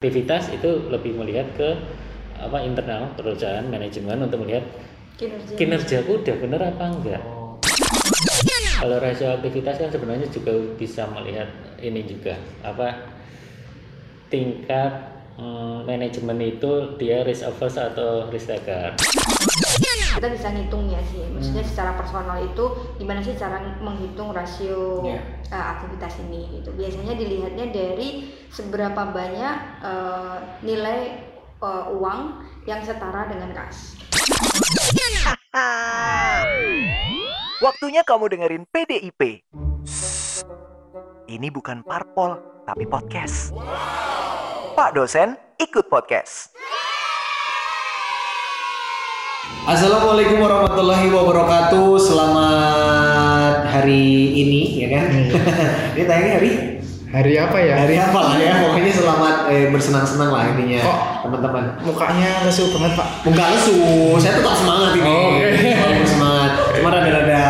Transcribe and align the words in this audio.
aktivitas 0.00 0.48
itu 0.56 0.88
lebih 0.88 1.12
melihat 1.12 1.44
ke 1.60 1.76
apa 2.40 2.64
internal 2.64 3.12
perusahaan 3.20 3.60
manajemen 3.68 4.24
untuk 4.24 4.40
melihat 4.40 4.64
kinerja. 5.20 5.52
kinerjaku 5.60 6.24
udah 6.24 6.36
bener 6.40 6.60
apa 6.72 6.84
enggak. 6.88 7.22
Kalau 8.80 8.96
rasio 8.96 9.28
aktivitas 9.36 9.76
kan 9.76 9.92
sebenarnya 9.92 10.24
juga 10.32 10.56
bisa 10.80 11.04
melihat 11.04 11.52
ini 11.84 12.00
juga 12.08 12.32
apa 12.64 13.12
tingkat 14.32 15.19
mm, 15.40 15.88
manajemen 15.88 16.38
itu 16.44 16.94
dia 17.00 17.24
risk 17.24 17.48
averse 17.48 17.80
atau 17.80 18.28
risk 18.28 18.52
taker 18.52 18.92
kita 20.20 20.28
bisa 20.36 20.52
ngitung 20.52 20.90
ya 20.92 21.00
sih 21.08 21.24
maksudnya 21.32 21.64
secara 21.64 21.96
personal 21.96 22.36
itu 22.44 22.64
gimana 23.00 23.24
sih 23.24 23.32
cara 23.40 23.62
menghitung 23.80 24.36
rasio 24.36 25.00
Iya. 25.00 25.22
uh, 25.48 25.66
aktivitas 25.80 26.20
ini 26.28 26.60
gitu 26.60 26.76
biasanya 26.76 27.16
dilihatnya 27.16 27.66
dari 27.72 28.28
seberapa 28.52 29.00
banyak 29.16 29.56
uh, 29.80 30.60
nilai 30.60 31.24
uh, 31.64 31.88
uang 31.94 32.44
yang 32.68 32.84
setara 32.84 33.32
dengan 33.32 33.56
kas 33.56 33.96
Waktunya 37.60 38.00
kamu 38.06 38.32
dengerin 38.32 38.64
PDIP. 38.72 39.44
Ini 41.28 41.48
bukan 41.52 41.84
parpol, 41.84 42.40
tapi 42.64 42.88
podcast. 42.88 43.52
Pak 44.80 44.96
dosen, 44.96 45.36
ikut 45.60 45.92
podcast. 45.92 46.56
Assalamualaikum 49.68 50.40
warahmatullahi 50.40 51.04
wabarakatuh. 51.12 52.00
Selamat 52.00 53.68
hari 53.68 54.32
ini 54.40 54.80
ya 54.80 54.88
kan. 54.96 55.04
ini 56.00 56.04
tayangnya 56.08 56.32
hari 56.40 56.50
Hari 57.12 57.32
apa 57.36 57.58
ya? 57.60 57.74
hari 57.76 57.96
apa 58.00 58.18
lah 58.24 58.34
ya. 58.40 58.52
Pokoknya 58.64 58.92
selamat 58.96 59.34
eh, 59.52 59.68
bersenang-senang 59.68 60.32
lah 60.32 60.48
intinya 60.48 60.80
Kok? 60.80 60.98
teman-teman. 61.28 61.64
Mukanya 61.84 62.30
lesu 62.48 62.72
banget 62.72 62.96
pak. 62.96 63.08
Enggak 63.28 63.48
lesu, 63.52 63.76
saya 64.16 64.32
tetap 64.40 64.54
semangat 64.56 64.96
ini. 64.96 65.04
Oh. 65.04 65.30
Selalu 65.60 66.06
semangat. 66.08 66.50
Cuma 66.80 66.88
rada-rada 66.88 67.42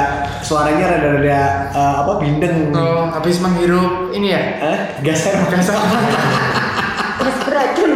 suaranya 0.42 0.98
rada-rada 0.98 1.40
eh, 1.78 1.94
apa 1.94 2.12
bindeng. 2.18 2.74
Oh, 2.74 3.06
habis 3.14 3.38
menghirup 3.38 4.10
ini 4.10 4.34
ya? 4.34 4.42
Eh, 4.58 4.78
gaser 5.06 5.38
Gasal. 5.46 5.78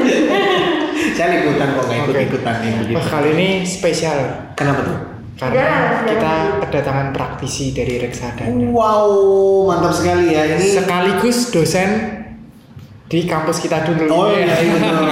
saya 1.16 1.27
liputan 1.36 1.69
kok 1.74 1.84
nggak 1.84 1.98
ikut 2.05 2.16
ikutan 2.28 2.55
nih 2.60 2.70
begitu. 2.80 2.97
Wah 2.97 3.06
kali 3.06 3.28
ini 3.34 3.48
spesial 3.62 4.19
Kenapa 4.55 4.80
tuh? 4.83 4.98
karena 5.34 5.55
Ya, 5.58 5.74
kita 6.06 6.30
ya. 6.30 6.62
kedatangan 6.62 7.08
praktisi 7.10 7.74
dari 7.74 7.98
reksadana. 7.98 8.55
Wow, 8.70 9.66
mantap 9.66 9.91
sekali 9.91 10.30
ya 10.30 10.47
ini. 10.47 10.78
Sekaligus 10.78 11.50
dosen 11.50 11.91
di 13.05 13.27
kampus 13.27 13.58
kita 13.58 13.82
dulu. 13.82 14.06
Oh 14.08 14.27
iya, 14.30 14.47
iya 14.55 14.78
betul. 14.78 15.10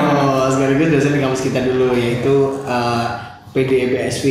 Sekaligus 0.48 0.88
dosen 0.94 1.12
di 1.18 1.20
kampus 1.20 1.42
kita 1.42 1.60
dulu 1.66 1.90
yaitu 1.98 2.34
uh, 2.62 3.06
PDBSV 3.50 4.24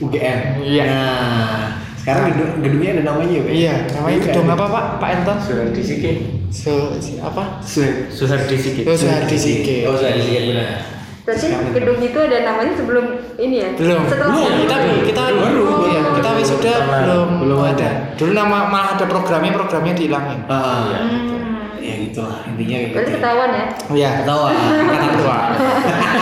UGM. 0.00 0.38
Iya. 0.64 0.84
Nah, 0.88 1.60
sekarang 2.06 2.24
gedung, 2.30 2.50
gedungnya 2.62 2.90
ada 2.92 3.02
namanya 3.04 3.34
ya? 3.34 3.50
Iya, 3.50 3.74
namanya 3.90 4.18
gedung 4.22 4.46
apa 4.46 4.64
pak? 4.64 4.84
Pak 5.02 5.08
Anton? 5.10 5.36
Suhardi 5.42 5.82
Sikit 5.82 6.16
So, 6.48 6.72
si- 6.96 7.18
apa? 7.18 7.58
Suhardi 7.58 8.54
Oh, 8.86 8.94
Suhardi 8.94 9.34
Sikit. 9.34 9.82
Oh, 9.84 9.98
Suhardi 9.98 10.22
Sikit 10.22 10.42
benar. 10.46 10.70
berarti 11.26 11.46
gedung 11.74 11.98
itu 11.98 12.18
ada 12.22 12.38
namanya 12.40 12.72
sebelum 12.72 13.04
ini 13.34 13.56
ya 13.58 13.68
Belum. 13.74 14.06
setelah 14.06 14.30
Belum. 14.32 14.54
Kita 14.62 14.76
kita 15.02 15.22
Baru. 15.26 15.64
Iya, 15.84 16.00
kita 16.14 16.30
wisuda 16.32 16.72
Pertama. 16.78 16.96
belum 17.02 17.28
Belum 17.42 17.58
ada. 17.60 17.74
ada. 17.74 17.88
Dulu 18.14 18.30
nama 18.30 18.58
malah 18.64 18.90
ada 18.94 19.04
programnya, 19.04 19.50
programnya 19.50 19.92
dihilangin. 19.92 20.38
Ah, 20.46 20.86
Hmm. 21.02 21.82
ya 21.82 21.94
gitu 22.00 22.18
lah 22.20 22.46
intinya 22.46 22.76
kayak 22.76 22.90
berarti 22.94 23.10
gitu. 23.10 23.18
ketahuan 23.18 23.50
ya 23.50 23.64
Iya. 23.90 24.10
Ketawa. 24.22 24.48
Kata 24.54 25.08
tua. 25.18 25.38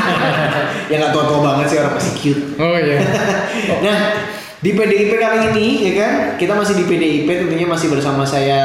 ya 0.91 0.95
nggak 0.97 1.13
tua-tua 1.13 1.39
banget 1.43 1.67
sih 1.69 1.77
orang 1.79 1.93
masih 1.95 2.13
cute. 2.17 2.43
Oh 2.57 2.77
iya. 2.79 2.97
Nah, 3.85 3.97
di 4.65 4.73
PDIP 4.73 5.21
kali 5.21 5.53
ini 5.53 5.67
ya 5.85 5.93
kan, 6.01 6.13
kita 6.41 6.57
masih 6.57 6.73
di 6.73 6.85
PDIP 6.89 7.29
tentunya 7.29 7.69
masih 7.69 7.93
bersama 7.93 8.25
saya 8.25 8.65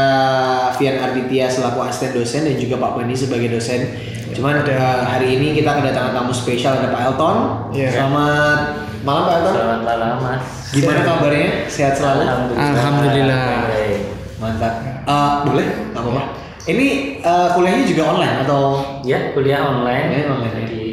Fian 0.79 0.95
Arditya 0.95 1.51
selaku 1.51 1.83
asisten 1.83 2.15
dosen 2.15 2.47
dan 2.47 2.55
juga 2.55 2.79
Pak 2.79 2.95
Bani 2.95 3.11
sebagai 3.11 3.51
dosen. 3.51 3.99
Cuman 4.31 4.63
eh, 4.63 4.79
hari 5.03 5.35
ini 5.35 5.59
kita 5.59 5.75
kedatangan 5.75 6.15
tamu 6.15 6.31
spesial 6.31 6.79
ada 6.79 6.87
Pak 6.87 7.01
Elton. 7.03 7.37
Iya. 7.75 7.89
Selamat 7.91 8.59
malam 9.03 9.23
Pak 9.27 9.35
Elton. 9.35 9.53
selamat 9.59 9.81
malam 9.83 10.13
mas 10.23 10.43
Gimana 10.71 11.01
kabarnya? 11.03 11.49
Sehat 11.67 11.93
selalu? 11.99 12.23
Alhamdulillah. 12.55 13.43
Baik. 13.67 13.99
Mantap. 14.39 14.73
Eh, 15.03 15.31
boleh? 15.43 15.67
Nggak 15.91 15.99
apa-apa. 15.99 16.23
Ini 16.63 16.87
eh, 17.19 17.47
kuliahnya 17.51 17.83
juga 17.83 18.03
online 18.15 18.35
atau? 18.47 18.63
ya 19.03 19.35
kuliah 19.35 19.67
online 19.67 20.07
Ya, 20.15 20.31
online. 20.31 20.55
jadi 20.63 20.83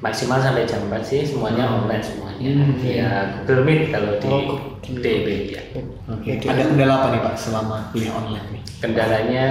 maksimal 0.00 0.36
sampai 0.36 0.64
jam 0.64 0.80
4 0.86 0.96
sih 1.00 1.20
semuanya 1.22 1.68
online 1.70 2.00
semuanya 2.00 2.28
Hmm. 2.40 2.72
ya 2.80 3.08
Google 3.38 3.62
Meet 3.62 3.92
kalau 3.92 4.16
di 4.16 4.26
Oh, 4.26 4.56
DB 4.96 5.26
ya 5.50 5.62
Oke. 6.08 6.40
Ada 6.40 6.62
kendala 6.66 6.94
apa 6.96 7.06
nih 7.10 7.20
Pak 7.20 7.34
selama 7.36 7.76
kuliah 7.90 8.12
online 8.14 8.46
nih? 8.50 8.62
kendalanya 8.80 9.46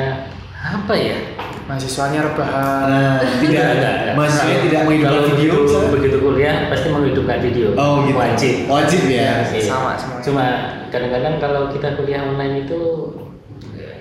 apa 0.60 0.92
ya 0.92 1.18
Mahasiswanya 1.64 2.26
rebahan. 2.26 2.84
Nah, 2.84 3.22
tidak 3.38 3.66
ada 3.78 3.92
mahasiswanya 4.12 4.58
tidak 4.60 4.80
kalau 4.80 4.90
menghidupkan 4.90 5.22
video. 5.30 5.54
begitu, 5.54 5.80
begitu 5.94 6.18
kuliah 6.20 6.56
pasti 6.66 6.88
menghidupkan 6.90 7.38
video 7.40 7.68
Oh 7.76 7.96
gitu. 8.04 8.18
wajib 8.18 8.56
Wajib 8.66 9.02
ya. 9.06 9.46
Iya. 9.46 9.62
Sama 9.62 9.94
semuanya. 9.96 10.24
cuma 10.26 10.46
kadang-kadang 10.90 11.36
kalau 11.38 11.70
kita 11.70 11.94
kuliah 11.94 12.26
online 12.26 12.66
itu 12.66 12.82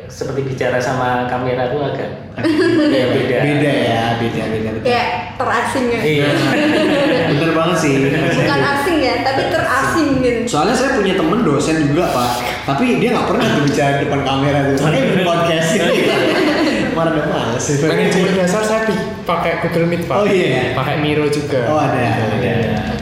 seperti 0.08 0.40
bicara 0.42 0.80
sama 0.80 1.28
kamera 1.28 1.68
tuh 1.68 1.84
agak 1.84 2.08
ya, 2.88 3.04
beda 3.06 3.36
Beda 3.38 3.72
ya, 3.76 4.02
beda 4.16 4.42
beda 4.48 4.68
beda. 4.72 4.82
kayak 4.82 5.08
terasing 5.38 5.86
ya 5.88 6.00
iya 6.02 6.28
Bener 7.28 7.50
banget 7.54 7.76
sih. 7.78 7.92
bukan 8.34 8.60
asing 8.60 8.98
ya 8.98 9.14
tapi 9.22 9.42
terasing 9.48 10.08
gitu 10.18 10.40
Soalnya 10.48 10.74
saya 10.74 10.90
punya 10.94 11.14
temen 11.14 11.40
dosen 11.40 11.76
juga 11.86 12.10
pak, 12.10 12.30
tapi 12.64 12.98
dia 12.98 13.12
nggak 13.12 13.28
pernah 13.28 13.46
tuh 13.46 13.62
bicara 13.64 13.90
di 13.94 14.02
depan 14.08 14.20
kamera 14.24 14.58
tuh. 14.64 14.74
Makanya 14.80 15.02
bikin 15.04 15.22
podcast 15.22 15.68
ini. 15.70 15.96
Mana 16.96 17.10
ada 17.12 17.22
males 17.28 17.60
sih. 17.60 17.76
Manajemen 17.78 18.32
dasar 18.34 18.62
saya 18.64 18.80
pakai 19.22 19.52
Google 19.62 19.86
Meet 19.86 20.02
pak. 20.08 20.16
Oh, 20.16 20.26
iya. 20.26 20.72
Pakai 20.72 20.98
Miro 20.98 21.28
juga. 21.28 21.68
Oh 21.68 21.76
ada, 21.76 22.00
ada. 22.00 22.54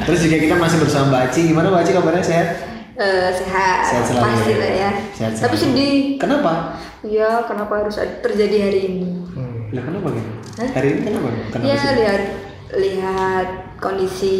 Terus 0.03 0.18
juga 0.26 0.36
kita 0.36 0.54
masih 0.58 0.78
bersama 0.82 1.04
Mbak 1.08 1.22
Aci. 1.30 1.41
Gimana 1.47 1.66
Mbak 1.70 1.80
Aci 1.86 1.91
kabarnya 1.94 2.24
sehat? 2.24 2.48
Eh, 2.97 3.28
sehat, 3.30 3.78
Sehat 3.84 4.04
selalu, 4.08 4.24
pasti 4.24 4.50
ya. 4.50 4.56
lah 4.56 4.70
ya 4.72 4.91
Sehat 5.12 5.32
tapi 5.36 5.53
sedih 5.53 6.16
Kenapa? 6.16 6.80
ya 7.04 7.44
kenapa 7.44 7.84
harus 7.84 7.92
terjadi 8.24 8.56
hari 8.66 8.80
ini. 8.88 9.25
Lah 9.72 9.82
kenapa 9.82 10.09
gitu? 10.12 10.31
Hah? 10.56 10.69
Hari 10.72 10.88
ini 10.88 11.00
kenapa? 11.03 11.28
Kenapa 11.50 11.66
ya 11.66 11.77
sih? 11.77 11.93
lihat 11.97 12.22
lihat 12.66 13.49
kondisi 13.78 14.34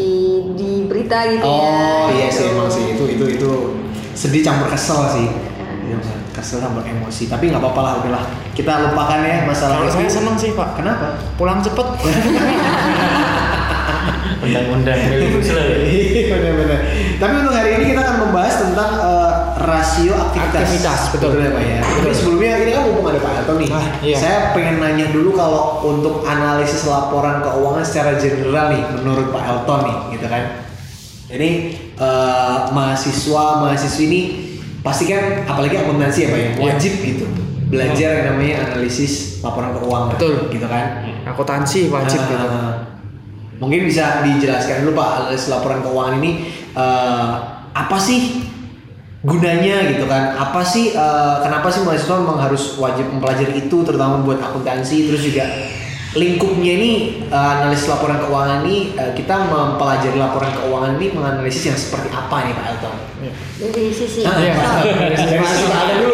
di 0.55 0.85
berita 0.85 1.19
gitu 1.29 1.45
ya 1.45 1.47
Oh 1.47 2.07
iya 2.11 2.27
gitu. 2.27 2.37
sih 2.37 2.45
emang 2.51 2.67
sih 2.67 2.85
itu 2.93 3.05
itu 3.15 3.25
itu 3.39 3.51
sedih 4.13 4.43
campur 4.43 4.69
kesel 4.69 5.01
sih. 5.11 5.27
Hmm. 5.29 5.87
Iya, 5.87 5.97
Kesel 6.33 6.61
campur 6.61 6.83
emosi. 6.83 7.27
Tapi 7.27 7.49
nggak 7.49 7.61
apa-apa 7.61 7.81
lah, 7.81 7.93
udahlah. 8.01 8.25
Kita 8.53 8.73
lupakan 8.89 9.21
ya 9.23 9.45
masalah 9.45 9.81
Kalau 9.81 9.89
itu. 9.89 9.97
saya 9.97 10.09
seneng 10.11 10.37
sih 10.37 10.51
pak. 10.53 10.77
Kenapa? 10.77 11.17
Pulang 11.35 11.61
cepet. 11.61 11.87
undang-undang 14.37 14.95
ya. 14.95 15.17
Iya 15.17 16.23
benar-benar. 16.31 16.81
Tapi 17.17 17.33
untuk 17.41 17.55
hari 17.57 17.71
ini 17.81 17.85
kita 17.93 18.01
akan 18.05 18.17
membahas 18.29 18.55
tentang 18.61 18.91
eh, 19.01 19.33
rasio 19.67 20.15
aktivitas. 20.15 20.63
Aktivitas, 20.63 21.01
betul. 21.11 21.31
ya 21.37 21.51
Pak 21.51 21.63
ya. 21.63 21.79
Tapi 21.83 22.15
sebelumnya 22.15 22.51
ini 22.63 22.71
kan 22.71 22.83
mumpung 22.87 23.07
ada 23.11 23.21
Pak 23.21 23.33
Anto 23.43 23.53
nih. 23.59 23.69
Ah, 23.69 23.87
iya. 24.01 24.17
Saya 24.17 24.37
pengen 24.55 24.79
nanya 24.79 25.07
dulu 25.11 25.35
kalau 25.35 25.83
untuk 25.83 26.23
analisis 26.23 26.87
laporan 26.87 27.43
keuangan 27.43 27.83
secara 27.83 28.15
general 28.17 28.71
nih 28.71 28.83
menurut 28.95 29.35
Pak 29.35 29.43
Elton 29.45 29.81
nih 29.85 29.97
gitu 30.15 30.27
kan. 30.31 30.43
Ini 31.27 31.51
eh, 31.99 32.59
mahasiswa 32.71 33.45
mahasiswi 33.61 34.05
ini 34.07 34.21
pasti 34.81 35.11
kan 35.11 35.43
apalagi 35.45 35.75
akuntansi 35.77 36.19
ya 36.23 36.29
Pak 36.31 36.39
ya 36.39 36.47
Iya. 36.47 36.63
wajib 36.63 36.93
gitu 37.03 37.27
belajar 37.67 38.11
yang 38.15 38.27
namanya 38.39 38.55
analisis 38.71 39.43
laporan 39.43 39.75
keuangan 39.75 40.15
Betul. 40.15 40.35
gitu 40.55 40.67
kan. 40.71 41.03
Akuntansi 41.27 41.91
wajib 41.91 42.23
Ah, 42.23 42.31
gitu. 42.31 42.47
Mungkin 43.57 43.89
bisa 43.89 44.23
dijelaskan 44.23 44.87
dulu 44.87 44.95
Pak 44.95 45.09
analisis 45.27 45.51
laporan 45.51 45.83
keuangan 45.83 46.23
ini 46.23 46.47
eh, 46.73 47.31
apa 47.75 47.99
sih 47.99 48.47
gunanya 49.27 49.77
gitu 49.91 50.07
kan? 50.07 50.33
Apa 50.33 50.63
sih 50.63 50.95
eh, 50.95 51.37
kenapa 51.43 51.67
sih 51.67 51.83
mahasiswa 51.83 52.17
memang 52.17 52.39
harus 52.39 52.79
wajib 52.79 53.11
mempelajari 53.11 53.59
itu 53.59 53.77
terutama 53.83 54.23
buat 54.23 54.39
akuntansi 54.39 55.11
terus 55.11 55.27
juga 55.27 55.45
lingkupnya 56.17 56.73
ini 56.79 56.93
eh, 57.27 57.49
analisis 57.61 57.91
laporan 57.91 58.23
keuangan 58.23 58.65
ini 58.65 58.95
eh, 58.95 59.13
kita 59.13 59.51
mempelajari 59.51 60.17
laporan 60.17 60.55
keuangan 60.55 60.97
ini 60.97 61.07
menganalisis 61.13 61.65
yang 61.67 61.77
seperti 61.77 62.09
apa 62.09 62.37
nih 62.47 62.53
Pak 62.55 62.67
Elton? 62.73 62.97
Iya. 63.17 63.33
dari 63.67 63.91
sisi 63.91 64.21
Ah, 64.23 64.37
Iya. 64.39 64.55
Dari 64.55 65.17
sisi 65.19 65.35
Pak 65.37 65.51
Elton 65.51 65.97
dulu 65.99 66.13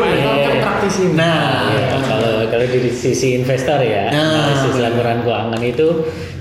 praktisi. 0.62 1.02
Nah, 1.12 1.68
Ya, 1.70 1.98
kalau 2.02 2.34
kalau 2.48 2.66
dari 2.66 2.90
sisi 2.90 3.28
investor 3.36 3.78
ya, 3.78 4.10
Nah. 4.10 4.50
analisis 4.50 4.80
laporan 4.80 5.22
keuangan 5.22 5.62
itu 5.62 5.88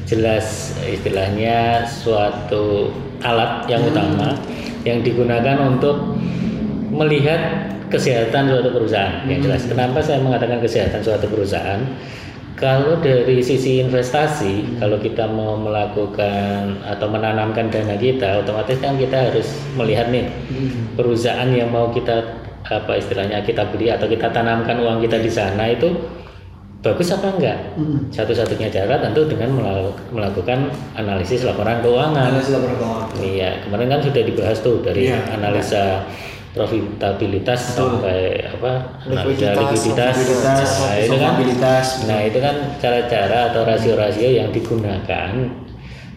jelas 0.08 0.76
istilahnya 0.84 1.86
suatu 1.86 2.90
alat 3.22 3.70
yang 3.70 3.86
utama 3.86 4.34
yang 4.82 5.00
digunakan 5.00 5.62
untuk 5.62 6.18
melihat 6.92 7.72
kesehatan 7.88 8.52
suatu 8.52 8.70
perusahaan. 8.76 9.24
Yang 9.26 9.48
jelas, 9.48 9.62
kenapa 9.68 10.00
saya 10.04 10.20
mengatakan 10.20 10.60
kesehatan 10.60 11.00
suatu 11.00 11.26
perusahaan? 11.32 11.80
Kalau 12.60 13.02
dari 13.02 13.42
sisi 13.42 13.82
investasi, 13.82 14.78
kalau 14.78 15.02
kita 15.02 15.26
mau 15.26 15.58
melakukan 15.58 16.78
atau 16.86 17.08
menanamkan 17.10 17.74
dana 17.74 17.98
kita, 17.98 18.46
otomatis 18.46 18.78
kan 18.78 19.02
kita 19.02 19.34
harus 19.34 19.50
melihat 19.74 20.14
nih 20.14 20.30
perusahaan 20.94 21.50
yang 21.50 21.74
mau 21.74 21.90
kita 21.90 22.22
apa 22.62 23.02
istilahnya 23.02 23.42
kita 23.42 23.66
beli 23.74 23.90
atau 23.90 24.06
kita 24.06 24.30
tanamkan 24.30 24.78
uang 24.78 25.02
kita 25.02 25.18
di 25.18 25.32
sana 25.34 25.74
itu 25.74 25.90
bagus 26.86 27.10
apa 27.10 27.34
enggak? 27.34 27.58
Satu-satunya 28.14 28.70
cara 28.70 29.02
tentu 29.02 29.26
dengan 29.26 29.58
melakukan 30.14 30.70
analisis 30.94 31.42
laporan 31.42 31.82
keuangan. 31.82 32.30
Analisis 32.30 32.54
laporan 32.62 32.78
keuangan. 32.78 33.08
Iya, 33.26 33.50
kemarin 33.66 33.88
kan 33.90 34.00
sudah 34.06 34.22
dibahas 34.22 34.58
tuh 34.62 34.78
dari 34.86 35.10
Iya. 35.10 35.18
analisa 35.34 36.06
profitabilitas 36.52 37.76
sampai 37.76 38.44
apa 38.44 39.00
Likuiditas, 39.08 39.56
likuiditas, 39.56 40.16
Likuiditas, 40.20 40.70
nah, 40.78 40.96
itu 41.00 41.16
kan 41.16 41.34
nah 42.06 42.20
itu 42.22 42.38
kan 42.38 42.56
cara-cara 42.78 43.40
atau 43.50 43.62
rasio-rasio 43.64 44.30
yang 44.30 44.52
digunakan 44.52 45.32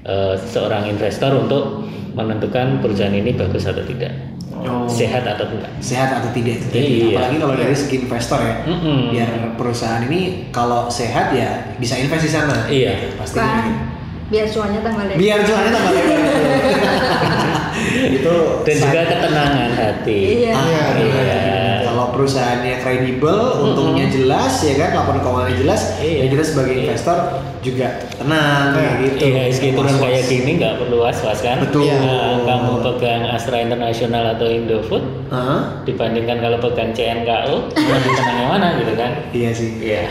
eh, 0.03 0.35
seorang 0.37 0.87
investor 0.87 1.31
untuk 1.37 1.87
menentukan 2.13 2.79
perusahaan 2.79 3.11
ini 3.11 3.33
bagus 3.33 3.65
atau 3.65 3.83
tidak 3.83 4.13
Oh. 4.55 4.89
sehat 4.89 5.29
atau 5.29 5.45
tidak 5.45 5.69
sehat 5.77 6.09
atau 6.15 6.33
tidak 6.33 6.57
itu 6.57 6.67
tadi. 6.73 6.81
Iya. 6.81 7.21
apalagi 7.21 7.37
kalau 7.37 7.53
dari 7.53 7.77
segi 7.77 7.97
investor 8.01 8.41
ya 8.41 8.55
Mm-mm. 8.65 9.13
biar 9.13 9.29
perusahaan 9.61 10.01
ini 10.01 10.21
kalau 10.49 10.89
sehat 10.89 11.37
ya 11.37 11.69
bisa 11.77 12.01
invest 12.01 12.25
di 12.25 12.33
sana 12.33 12.65
Iya. 12.65 13.13
pasti 13.13 13.37
Kan 13.37 13.93
biar 14.25 14.49
cuannya 14.49 14.81
tambah 14.81 15.05
lebar. 15.05 15.21
biar 15.21 15.39
cuannya 15.45 15.69
tambah 15.69 15.93
lebar 15.93 16.17
itu 17.95 18.35
dan 18.63 18.75
juga 18.77 19.01
ketenangan 19.07 19.71
hati 19.73 20.19
Iya. 20.41 20.53
Ah, 20.53 20.65
Iya, 20.65 20.85
iya. 20.99 21.43
kalau 21.85 22.11
perusahaannya 22.11 22.75
kredibel 22.79 23.39
untungnya 23.61 24.07
jelas 24.07 24.61
ya 24.61 24.75
kan 24.77 24.91
laporan 24.95 25.21
keuangannya 25.21 25.57
jelas 25.57 25.81
Iya. 25.97 26.19
ya 26.21 26.29
kita 26.29 26.45
sebagai 26.45 26.75
investor 26.77 27.17
juga 27.61 27.89
tenang 28.13 28.65
kayak 28.73 28.93
gitu 29.01 29.25
Iya, 29.27 29.43
ISG 29.47 29.65
turun 29.73 29.97
kayak 29.97 30.25
gini 30.27 30.51
nggak 30.59 30.75
perlu 30.77 31.01
was-was 31.01 31.41
kan? 31.41 31.57
Betul. 31.61 31.89
Nah, 31.89 32.45
kamu 32.45 32.73
pegang 32.83 33.23
Astra 33.27 33.57
International 33.59 34.35
atau 34.35 34.47
Indofood 34.47 35.05
Hah? 35.29 35.81
dibandingkan 35.83 36.39
kalau 36.39 36.61
pegang 36.61 36.93
CNKU, 36.93 37.55
lebih 37.73 38.13
tenang 38.13 38.37
yang 38.39 38.51
mana 38.51 38.69
gitu 38.77 38.93
kan? 38.95 39.11
iya 39.31 39.51
sih 39.51 39.71
Iya. 39.81 40.05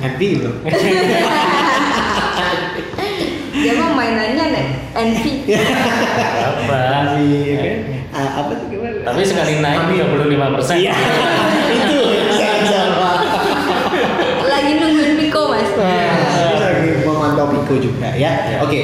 happy 0.00 0.28
loh 0.38 0.54
Dia 3.60 3.72
mah 3.76 3.90
mainannya 3.92 4.44
nih 4.56 4.66
envy. 4.96 5.34
Apa? 5.52 6.80
Iya 7.20 7.54
kan? 7.60 7.78
Ah, 8.10 8.42
apa 8.42 8.50
tuh 8.58 8.66
gimana 8.72 9.06
Tapi 9.06 9.20
sekali 9.22 9.62
naik 9.62 9.82
35 9.92 10.54
persen. 10.56 10.74
Iya. 10.80 10.92
itu 11.80 12.00
sama 12.66 13.10
Lagi 14.48 14.72
nungguin 14.80 15.12
Piko 15.20 15.42
mas. 15.52 15.70
Piko 17.70 17.94
juga 17.94 18.10
ya. 18.18 18.58
Oke. 18.66 18.82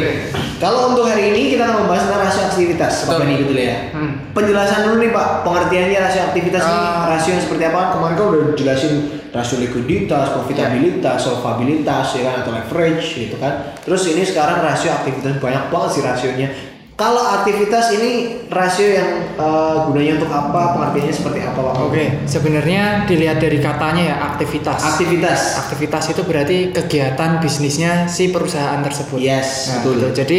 Kalau 0.63 0.95
untuk 0.95 1.11
hari 1.11 1.35
ini 1.35 1.59
kita 1.59 1.67
akan 1.67 1.77
membahas 1.83 2.07
tentang 2.07 2.23
rasio 2.23 2.43
aktivitas. 2.47 2.93
Pak 3.03 3.19
Bani 3.19 3.35
gitu 3.43 3.53
ya. 3.59 3.91
Hmm. 3.91 4.31
Penjelasan 4.31 4.87
dulu 4.87 5.03
nih 5.03 5.11
Pak, 5.11 5.29
pengertiannya 5.43 5.99
rasio 5.99 6.23
aktivitas 6.31 6.63
ini 6.63 6.79
Ah. 6.79 7.11
rasio 7.11 7.31
yang 7.35 7.43
seperti 7.43 7.65
apa? 7.67 7.81
Kemarin 7.99 8.15
kan 8.15 8.27
udah 8.31 8.43
jelasin 8.55 8.93
rasio 9.35 9.57
likuiditas, 9.59 10.27
profitabilitas, 10.33 11.19
solvabilitas 11.19 12.07
ya 12.15 12.23
kan 12.31 12.35
atau 12.47 12.55
leverage 12.55 13.07
gitu 13.27 13.37
kan. 13.43 13.75
Terus 13.83 14.03
ini 14.07 14.23
sekarang 14.23 14.63
rasio 14.63 14.95
aktivitas 14.95 15.43
banyak 15.43 15.67
banget 15.69 15.91
sih 15.91 16.03
rasionya. 16.07 16.49
Kalau 16.97 17.21
aktivitas 17.21 17.93
ini 17.93 18.13
rasio 18.49 18.89
yang 18.89 19.37
eh, 19.37 19.75
gunanya 19.85 20.17
untuk 20.17 20.33
apa? 20.33 20.61
Pengertiannya 20.73 21.13
seperti 21.13 21.41
apa 21.45 21.61
Pak? 21.61 21.75
Oke, 21.85 22.05
sebenarnya 22.25 23.05
dilihat 23.05 23.37
dari 23.37 23.61
katanya 23.61 24.03
ya 24.03 24.17
aktivitas. 24.33 24.81
Aktivitas. 24.97 25.41
Aktivitas 25.61 26.05
itu 26.09 26.25
berarti 26.25 26.73
kegiatan 26.73 27.37
bisnisnya 27.37 28.09
si 28.09 28.33
perusahaan 28.33 28.81
tersebut. 28.81 29.21
Yes, 29.21 29.69
Nah, 29.69 29.85
betul. 29.85 29.93
gitu. 29.93 30.07
Jadi 30.25 30.39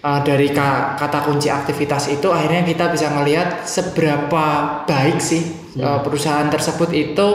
uh, 0.00 0.20
dari 0.24 0.48
ka- 0.56 0.96
kata 0.96 1.20
kunci 1.28 1.52
aktivitas 1.52 2.08
itu 2.08 2.32
akhirnya 2.32 2.64
kita 2.64 2.88
bisa 2.88 3.12
melihat 3.12 3.68
seberapa 3.68 4.44
baik 4.88 5.20
sih 5.20 5.44
uh, 5.76 6.00
perusahaan 6.00 6.48
tersebut 6.48 6.96
itu 6.96 7.28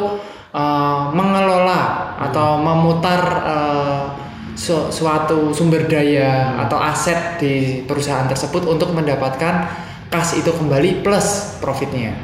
uh, 0.58 1.14
mengelola 1.14 2.18
atau 2.18 2.58
memutar 2.58 3.22
uh, 3.46 4.25
su- 4.56 4.90
suatu 4.90 5.52
sumber 5.52 5.86
daya 5.86 6.58
atau 6.66 6.80
aset 6.80 7.38
di 7.38 7.84
perusahaan 7.84 8.26
tersebut 8.26 8.66
untuk 8.66 8.92
mendapatkan 8.92 9.68
kas 10.10 10.40
itu 10.40 10.50
kembali 10.50 11.04
plus 11.04 11.60
profitnya. 11.60 12.16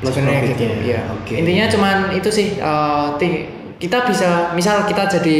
Plus 0.00 0.14
Sebenarnya 0.14 0.40
profitnya, 0.48 0.68
gitu. 0.80 0.86
Ya. 0.88 1.00
oke. 1.12 1.32
Intinya 1.34 1.64
cuman 1.68 1.96
itu 2.14 2.30
sih 2.30 2.56
uh, 2.56 3.18
kita 3.76 4.08
bisa 4.08 4.54
misal 4.54 4.86
kita 4.86 5.10
jadi 5.10 5.38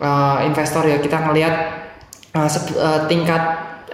uh, 0.00 0.42
investor 0.42 0.82
ya 0.84 0.98
kita 0.98 1.20
ngelihat 1.22 1.54
uh, 2.34 2.48
uh, 2.48 3.00
tingkat 3.06 3.42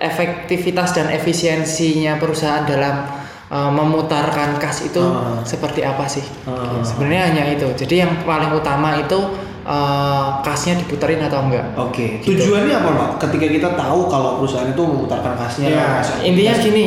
efektivitas 0.01 0.97
dan 0.97 1.13
efisiensinya 1.13 2.17
perusahaan 2.17 2.65
dalam 2.65 3.05
uh, 3.53 3.69
memutarkan 3.69 4.57
kas 4.57 4.89
itu 4.89 5.01
Ah. 5.01 5.45
seperti 5.45 5.85
apa 5.85 6.09
sih? 6.09 6.25
Ah. 6.49 6.81
Sebenarnya 6.81 7.23
hanya 7.29 7.45
itu. 7.53 7.69
Jadi 7.77 8.01
yang 8.01 8.25
paling 8.25 8.57
utama 8.57 8.97
itu 8.97 9.19
uh, 9.63 10.41
kasnya 10.41 10.77
diputerin 10.77 11.21
atau 11.21 11.43
enggak. 11.43 11.67
Oke, 11.75 12.19
Gitu. 12.19 12.37
tujuannya 12.39 12.75
apa 12.75 12.91
Pak? 12.91 13.09
Ketika 13.21 13.47
kita 13.49 13.69
tahu 13.75 14.07
kalau 14.07 14.39
perusahaan 14.39 14.67
itu 14.67 14.83
memutarkan 14.83 15.35
kasnya, 15.37 15.69
Ya, 15.71 15.85
kasnya 15.99 16.17
intinya 16.23 16.55
aktivitas. 16.55 16.67
gini, 16.67 16.87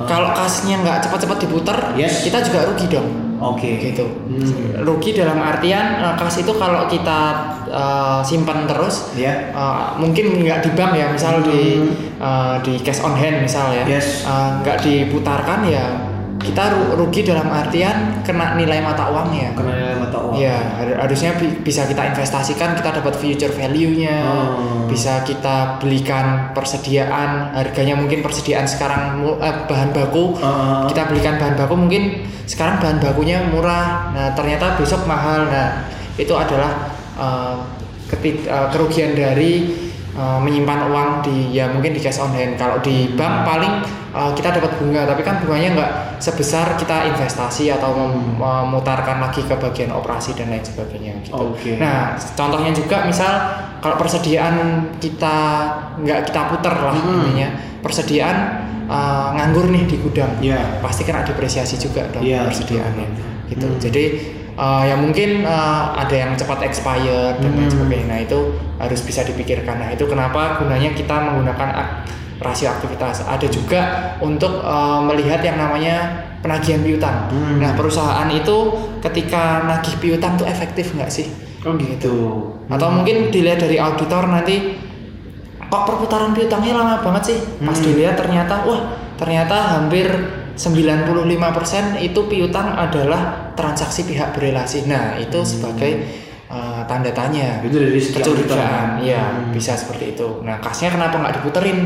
kalau 0.00 0.28
kasnya 0.32 0.74
nggak 0.78 0.98
cepat-cepat 1.00 1.38
diputar, 1.40 1.78
Yes. 1.94 2.22
kita 2.22 2.38
juga 2.40 2.66
rugi 2.66 2.86
dong. 2.88 3.08
Oke, 3.42 3.74
gitu. 3.76 4.06
Hmm. 4.06 4.86
Rugi 4.86 5.10
dalam 5.12 5.34
artian 5.36 5.98
eh, 6.00 6.14
kas 6.14 6.38
itu 6.38 6.54
kalau 6.54 6.86
kita 6.86 7.20
eh, 7.66 8.20
simpan 8.22 8.64
terus, 8.64 9.10
Ya. 9.12 9.50
eh, 9.50 9.84
mungkin 9.96 10.38
nggak 10.38 10.62
di 10.62 10.70
bank 10.72 10.92
ya, 10.92 11.06
misal 11.08 11.42
di 11.42 11.82
eh, 12.16 12.54
di 12.60 12.78
cash 12.78 13.02
on 13.02 13.12
hand 13.12 13.42
misal 13.42 13.66
ya, 13.68 13.82
Hmm. 13.82 13.92
Yes. 13.92 14.22
Eh, 14.22 14.48
nggak 14.60 14.76
diputarkan 14.80 15.66
ya 15.66 15.86
kita 16.38 16.70
ru- 16.70 16.94
rugi 16.96 17.22
dalam 17.22 17.46
artian 17.46 18.18
kena 18.22 18.54
nilai 18.54 18.78
mata 18.78 19.06
uangnya. 19.06 19.54
Kena 19.54 19.70
nilai 19.72 19.81
mata 20.12 20.20
uang. 20.20 20.36
Ya, 20.36 20.52
har- 20.76 20.98
harusnya 21.00 21.32
bi- 21.34 21.56
bisa 21.58 21.88
kita 21.88 22.12
investasikan, 22.12 22.76
kita 22.76 23.00
dapat 23.00 23.16
future 23.16 23.48
value-nya, 23.48 24.16
Oh. 24.22 24.84
bisa 24.84 25.24
kita 25.24 25.80
belikan 25.80 26.52
persediaan, 26.52 27.56
harganya 27.56 27.96
mungkin 27.96 28.20
persediaan 28.20 28.68
sekarang 28.68 29.16
eh, 29.40 29.56
bahan 29.64 29.90
baku, 29.90 30.36
Ah. 30.38 30.84
kita 30.84 31.08
belikan 31.08 31.40
bahan 31.40 31.56
baku 31.56 31.74
mungkin 31.74 32.02
sekarang 32.44 32.76
bahan 32.76 33.00
bakunya 33.00 33.40
murah, 33.42 34.12
nah 34.12 34.28
ternyata 34.32 34.76
besok 34.76 35.08
mahal, 35.08 35.48
nah 35.48 35.88
itu 36.14 36.36
adalah 36.36 36.92
eh, 37.12 37.56
ketik- 38.08 38.44
eh, 38.44 38.68
kerugian 38.68 39.12
dari 39.12 39.72
eh, 40.12 40.38
menyimpan 40.38 40.92
uang 40.92 41.08
di 41.24 41.56
ya 41.56 41.72
mungkin 41.72 41.96
di 41.96 42.00
cash 42.00 42.20
on 42.20 42.36
hand. 42.36 42.60
Kalau 42.60 42.84
di 42.84 43.16
bank 43.16 43.48
paling 43.48 43.74
eh, 44.12 44.30
kita 44.32 44.48
dapat 44.52 44.76
bunga, 44.76 45.02
tapi 45.04 45.20
kan 45.20 45.40
bunganya 45.40 45.68
nggak 45.72 45.90
sebesar 46.18 46.76
kita 46.76 47.08
investasi 47.08 47.68
atau 47.68 47.90
mem- 47.92 48.36
memutarkan 48.36 49.18
lagi 49.18 49.40
ke 49.40 49.54
bagian 49.54 49.90
operasi 49.90 50.32
dan 50.32 50.48
lain 50.48 50.60
sebagainya 50.60 51.16
gitu. 51.22 51.32
Oke. 51.34 51.76
Nah, 51.76 52.12
contohnya 52.32 52.70
juga 52.70 53.02
misal 53.02 53.32
kalau 53.80 53.96
persediaan 53.96 54.54
kita 54.96 55.36
nggak 55.98 56.28
kita 56.28 56.40
putar 56.48 56.74
lah 56.78 56.94
intinya, 56.94 57.48
persediaan 57.80 58.36
eh, 58.82 59.28
nganggur 59.34 59.66
nih 59.66 59.84
di 59.86 59.96
gudang, 59.98 60.36
Iya. 60.38 60.78
pasti 60.78 61.02
kena 61.02 61.22
depresiasi 61.22 61.76
juga 61.76 62.04
dong 62.08 62.20
Iya, 62.20 62.44
persediaannya. 62.44 63.06
betul. 63.08 63.48
Gitu. 63.48 63.66
Hmm. 63.66 63.80
Jadi 63.80 64.04
eh, 64.52 64.82
ya 64.84 64.96
mungkin 64.96 65.42
eh, 65.42 65.84
ada 65.96 66.12
yang 66.12 66.36
cepat 66.36 66.60
expired 66.62 67.40
dan 67.40 67.50
lain 67.52 67.64
Hmm. 67.64 67.72
sebagainya. 67.72 68.06
Nah 68.06 68.18
itu 68.20 68.38
harus 68.76 69.00
bisa 69.00 69.24
dipikirkan. 69.24 69.80
Nah 69.80 69.88
itu 69.88 70.04
kenapa 70.04 70.60
gunanya 70.60 70.92
kita 70.92 71.16
menggunakan 71.16 71.68
ak- 71.72 71.94
rasio 72.42 72.68
aktivitas. 72.68 73.24
Ada 73.24 73.46
juga 73.46 73.80
untuk 74.18 74.60
eh, 74.60 75.00
melihat 75.06 75.40
yang 75.40 75.56
namanya 75.56 76.26
penagihan 76.42 76.82
piutang. 76.82 77.30
Hmm. 77.30 77.62
Nah 77.62 77.72
perusahaan 77.72 78.26
itu 78.28 78.56
ketika 78.98 79.62
nagih 79.64 79.94
piutang 80.02 80.34
tuh 80.34 80.44
efektif 80.44 80.90
nggak 80.92 81.08
sih? 81.08 81.30
Oh 81.62 81.78
gitu. 81.78 82.50
Atau 82.66 82.90
mungkin 82.90 83.30
dilihat 83.30 83.62
dari 83.62 83.78
auditor 83.78 84.26
nanti 84.26 84.74
kok 85.62 85.82
perputaran 85.86 86.34
piutangnya 86.34 86.74
lama 86.76 87.00
banget 87.00 87.22
sih? 87.32 87.38
Pas 87.62 87.78
Hmm. 87.78 87.86
dilihat 87.86 88.18
ternyata 88.18 88.66
wah 88.66 88.82
ternyata 89.14 89.78
hampir 89.78 90.10
95% 90.52 91.96
itu 92.02 92.20
piutang 92.28 92.76
adalah 92.76 93.54
transaksi 93.56 94.04
pihak 94.04 94.36
berelasi. 94.36 94.84
Nah, 94.84 95.16
itu 95.16 95.40
sebagai 95.46 96.04
uh, 96.52 96.84
tanda 96.84 97.08
tanya. 97.14 97.64
Itu 97.64 97.80
dari 97.80 97.96
kecurigaan. 97.96 99.00
Iya, 99.00 99.22
Hmm. 99.22 99.50
bisa 99.54 99.72
seperti 99.72 100.12
itu. 100.12 100.44
Nah, 100.44 100.60
kasnya 100.60 100.92
kenapa 100.92 101.16
nggak 101.24 101.40
diputerin? 101.40 101.78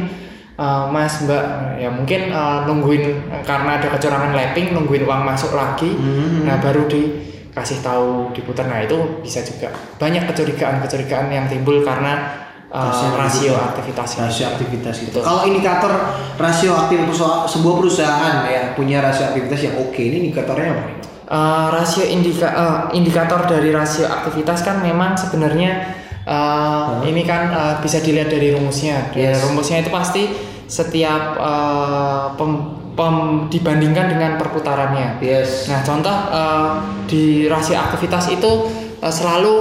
Uh, 0.57 0.89
mas 0.89 1.21
Mbak 1.21 1.45
ya 1.77 1.93
mungkin 1.93 2.33
uh, 2.33 2.65
nungguin 2.65 3.05
karena 3.45 3.77
ada 3.77 3.93
kecurangan 3.93 4.33
lapping 4.33 4.73
nungguin 4.73 5.05
uang 5.05 5.21
masuk 5.21 5.53
lagi 5.53 5.93
Hmm. 5.93 6.49
nah 6.49 6.57
baru 6.57 6.89
dikasih 6.89 7.85
tahu 7.85 8.33
diputar 8.33 8.65
nah 8.65 8.81
itu 8.81 9.21
bisa 9.21 9.45
juga 9.45 9.69
banyak 10.01 10.25
kecurigaan-kecurigaan 10.25 11.29
yang 11.29 11.45
timbul 11.45 11.85
karena 11.85 12.41
uh, 12.73 13.13
Rasio 13.21 13.53
aktivitas. 13.53 14.17
rasio 14.17 14.49
aktivitas 14.49 14.97
itu. 15.05 15.19
Kalau 15.21 15.45
indikator 15.45 15.93
rasio 16.37 16.73
aktivitas 16.73 17.21
sebuah 17.53 17.75
perusahaan 17.77 18.49
ya 18.49 18.73
punya 18.73 19.05
rasio 19.05 19.29
aktivitas 19.29 19.61
yang 19.61 19.77
oke, 19.77 20.01
ini 20.01 20.25
indikatornya 20.25 20.73
apa? 20.73 20.85
Uh, 21.27 21.69
rasio 21.69 22.09
indika 22.09 22.49
uh, 22.49 22.79
indikator 22.91 23.45
dari 23.45 23.77
rasio 23.77 24.09
aktivitas 24.09 24.65
kan 24.65 24.81
memang 24.81 25.19
sebenarnya 25.19 26.01
uh, 26.25 27.03
ini 27.03 27.29
kan 27.29 27.51
uh, 27.51 27.75
bisa 27.83 28.01
dilihat 28.01 28.31
dari 28.31 28.57
rumusnya. 28.57 29.11
Dari 29.13 29.35
Yes. 29.35 29.45
rumusnya 29.45 29.83
itu 29.83 29.91
pasti 29.91 30.23
setiap 30.67 31.39
uh, 31.39 32.35
pem- 32.35 32.63
pem- 32.93 33.47
dibandingkan 33.49 34.07
dengan 34.11 34.35
perputarannya. 34.37 35.19
Yes. 35.19 35.67
Nah, 35.67 35.81
contoh 35.81 36.13
uh, 36.13 36.71
di 37.07 37.47
rasio 37.47 37.75
aktivitas 37.77 38.29
itu 38.29 38.51
uh, 38.99 39.11
selalu 39.11 39.55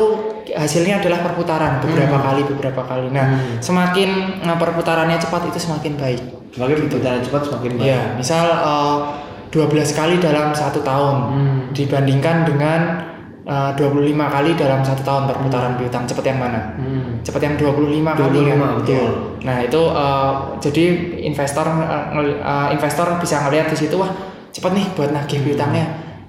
hasilnya 0.46 1.02
adalah 1.02 1.20
perputaran 1.22 1.82
beberapa 1.82 2.18
kali 2.18 2.42
beberapa 2.46 2.82
kali. 2.86 3.10
Nah, 3.10 3.58
semakin 3.60 4.42
uh, 4.42 4.58
perputarannya 4.58 5.18
cepat 5.18 5.50
itu 5.50 5.60
semakin 5.60 5.94
baik. 5.98 6.22
Semakin 6.54 6.76
berjalan 6.88 7.22
cepat 7.22 7.42
semakin 7.46 7.72
baik. 7.76 7.86
Iya, 7.86 8.02
misal 8.16 8.46
uh, 8.50 8.98
12 9.52 9.72
kali 9.92 10.20
dalam 10.20 10.52
satu 10.52 10.84
tahun 10.84 11.16
Hmm. 11.32 11.60
dibandingkan 11.72 12.44
dengan 12.44 12.80
uh, 13.46 13.72
25 13.78 14.14
kali 14.18 14.52
dalam 14.58 14.82
satu 14.82 15.02
tahun 15.06 15.24
perputaran 15.30 15.74
piutang 15.78 16.04
cepat 16.10 16.26
yang 16.34 16.40
mana? 16.42 16.76
Hmm. 16.76 17.22
Cepat 17.22 17.42
yang 17.42 17.56
25, 17.56 18.18
kali 18.18 18.40
25, 18.44 18.52
kan? 18.52 18.70
betul. 18.82 18.94
Iya. 18.94 19.10
Nah, 19.46 19.58
itu 19.62 19.82
uh, 19.82 20.34
jadi 20.60 20.86
investor 21.26 21.66
uh, 21.66 22.06
uh, 22.18 22.68
investor 22.74 23.08
bisa 23.22 23.46
ngelihat 23.46 23.70
di 23.72 23.78
situ 23.78 23.96
wah, 23.96 24.12
cepat 24.52 24.72
nih 24.74 24.86
buat 24.98 25.10
nagih 25.14 25.40
piutangnya. 25.46 25.86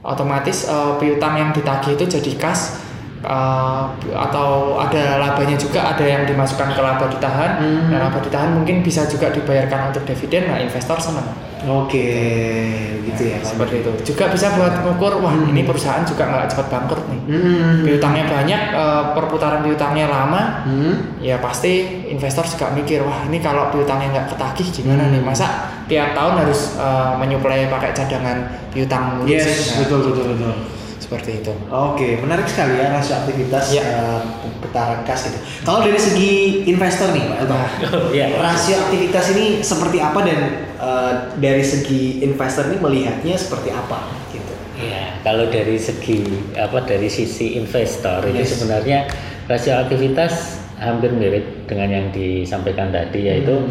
Otomatis 0.06 0.70
uh, 0.70 0.94
piutang 1.02 1.34
yang 1.34 1.50
ditagih 1.50 1.98
itu 1.98 2.06
jadi 2.06 2.30
kas 2.38 2.85
uh, 3.26 3.90
atau 4.08 4.48
ada 4.78 5.18
labanya 5.18 5.54
juga 5.54 5.82
ada 5.84 6.02
yang 6.02 6.22
dimasukkan 6.24 6.70
ke 6.70 6.80
laba 6.80 7.04
ditahan 7.06 7.50
Hmm. 7.56 7.90
dan 7.90 7.98
laba 8.00 8.18
ditahan 8.18 8.50
mungkin 8.52 8.80
bisa 8.80 9.04
juga 9.04 9.28
dibayarkan 9.28 9.90
untuk 9.90 10.02
dividen 10.04 10.46
nah 10.46 10.56
investor 10.56 10.96
senang 10.96 11.26
Oke, 11.66 12.06
gitu 13.02 13.22
ya. 13.26 13.42
Pak. 13.42 13.48
seperti 13.48 13.74
itu 13.80 13.90
juga 14.06 14.24
bisa 14.28 14.54
buat 14.54 14.74
ngukur 14.78 15.18
wah 15.18 15.34
ini 15.34 15.62
perusahaan 15.62 16.02
juga 16.02 16.22
nggak 16.24 16.46
cepat 16.48 16.66
bangkrut 16.68 17.04
nih 17.06 17.20
Hmm. 17.26 17.82
piutangnya 17.82 18.24
banyak 18.24 18.62
eh, 18.70 19.04
perputaran 19.12 19.60
piutangnya 19.60 20.06
lama 20.06 20.62
Hmm. 20.62 21.18
ya 21.18 21.38
pasti 21.38 21.82
investor 22.06 22.46
juga 22.46 22.70
mikir 22.70 23.02
wah 23.02 23.26
ini 23.26 23.38
kalau 23.38 23.66
piutangnya 23.68 24.14
nggak 24.14 24.26
ketagih 24.30 24.68
gimana 24.72 25.10
nih 25.10 25.18
masa 25.20 25.46
tiap 25.84 26.14
tahun 26.14 26.38
harus 26.40 26.78
eh, 26.78 27.12
menyuplai 27.16 27.66
pakai 27.66 27.90
cadangan 27.90 28.38
piutang 28.70 29.26
Yes? 29.26 29.72
Nah, 29.72 29.82
betul 29.82 29.98
betul 30.06 30.24
betul. 30.36 30.54
Seperti 31.06 31.38
itu 31.38 31.54
Oke, 31.70 32.18
menarik 32.18 32.50
sekali 32.50 32.82
ya 32.82 32.90
rasio 32.90 33.14
aktivitas 33.16 33.64
Ya. 33.70 33.82
eh, 33.86 34.20
putaran 34.58 35.06
kas 35.06 35.30
gitu. 35.30 35.38
Kalau 35.62 35.78
dari 35.80 35.94
segi 35.96 36.30
investor 36.66 37.14
nih, 37.14 37.22
Pak 37.30 37.46
iya. 38.16 38.26
rasio 38.36 38.74
aktivitas 38.82 39.30
ini 39.38 39.62
seperti 39.62 40.02
apa 40.02 40.18
dan 40.20 40.40
eh, 40.74 41.12
dari 41.38 41.62
segi 41.62 42.26
investor 42.26 42.66
ini 42.66 42.82
melihatnya 42.82 43.38
seperti 43.38 43.70
apa 43.70 44.02
gitu? 44.34 44.50
Ya, 44.76 45.14
kalau 45.22 45.46
dari 45.46 45.78
segi 45.78 46.26
apa 46.52 46.82
dari 46.82 47.06
sisi 47.06 47.54
investor 47.54 48.26
itu 48.26 48.42
Yes. 48.42 48.58
sebenarnya 48.58 49.06
rasio 49.46 49.78
aktivitas 49.78 50.58
hampir 50.76 51.08
mirip 51.08 51.64
dengan 51.64 51.88
yang 51.88 52.06
disampaikan 52.10 52.90
tadi 52.90 53.24
yaitu 53.24 53.62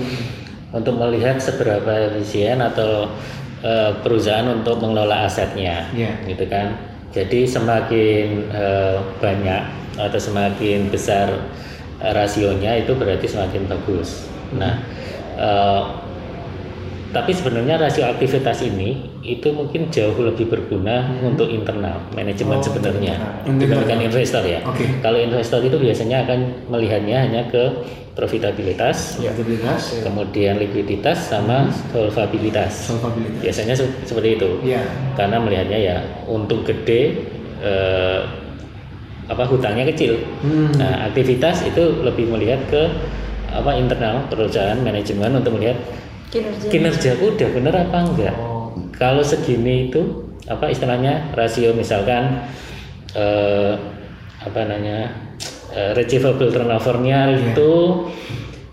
untuk 0.72 0.96
melihat 0.96 1.36
seberapa 1.38 2.16
efisien 2.16 2.58
atau 2.58 3.12
eh, 3.60 3.92
perusahaan 4.00 4.46
untuk 4.48 4.80
mengelola 4.80 5.28
asetnya, 5.28 5.90
Iya. 5.92 6.16
gitu 6.26 6.48
kan. 6.48 6.95
Jadi 7.16 7.48
semakin 7.48 8.52
eh, 8.52 9.00
banyak 9.24 9.64
atau 9.96 10.20
semakin 10.20 10.92
besar 10.92 11.32
eh, 12.04 12.12
rasionya 12.12 12.76
itu 12.84 12.92
berarti 12.92 13.24
semakin 13.24 13.72
bagus. 13.72 14.28
Nah, 14.52 14.84
eh, 15.40 15.84
tapi 17.16 17.32
sebenarnya 17.32 17.80
rasio 17.80 18.04
aktivitas 18.04 18.60
ini 18.68 19.08
itu 19.24 19.48
mungkin 19.56 19.88
jauh 19.88 20.20
lebih 20.20 20.52
berguna 20.52 21.16
untuk 21.24 21.48
internal 21.48 22.04
manajemen 22.12 22.60
Oh, 22.60 22.64
sebenarnya 22.68 23.16
dibandingkan 23.48 24.12
investor 24.12 24.44
ya. 24.44 24.60
Oke. 24.68 24.84
Kalau 25.00 25.16
investor 25.16 25.64
itu 25.64 25.80
biasanya 25.80 26.28
akan 26.28 26.68
melihatnya 26.68 27.24
hanya 27.24 27.48
ke 27.48 27.72
profitabilitas, 28.16 29.20
Aktivitas, 29.20 30.00
kemudian 30.02 30.56
likuiditas 30.56 31.30
sama 31.30 31.68
solvabilitas. 31.92 32.90
solvabilitas. 32.90 33.44
Biasanya 33.44 33.76
se- 33.76 33.92
seperti 34.04 34.40
itu. 34.40 34.50
Iya. 34.64 34.82
Karena 35.14 35.38
melihatnya 35.38 35.76
ya 35.78 35.98
untung 36.26 36.64
gede 36.64 37.28
eh, 37.60 38.20
apa 39.26 39.44
hutangnya 39.44 39.84
kecil. 39.86 40.16
Hmm. 40.40 40.72
Nah, 40.76 41.06
aktivitas 41.06 41.66
itu 41.66 41.84
lebih 42.02 42.30
melihat 42.30 42.64
ke 42.66 42.82
apa 43.52 43.72
internal 43.74 44.24
perusahaan 44.28 44.76
manajemen 44.78 45.36
untuk 45.36 45.56
melihat 45.56 45.80
kinerja 46.28 46.68
kinerjaku 46.68 47.32
udah 47.32 47.50
bener 47.52 47.74
apa 47.74 47.98
enggak 48.02 48.36
Oh. 48.36 48.68
kalau 48.92 49.24
segini 49.24 49.88
itu 49.88 50.02
apa 50.46 50.68
istilahnya 50.68 51.32
rasio 51.32 51.72
misalkan 51.72 52.44
eh, 53.16 53.74
apa 54.38 54.60
namanya 54.62 55.16
eh, 55.76 55.92
receivable 55.94 56.50
turnovernya 56.50 57.36
itu 57.36 57.72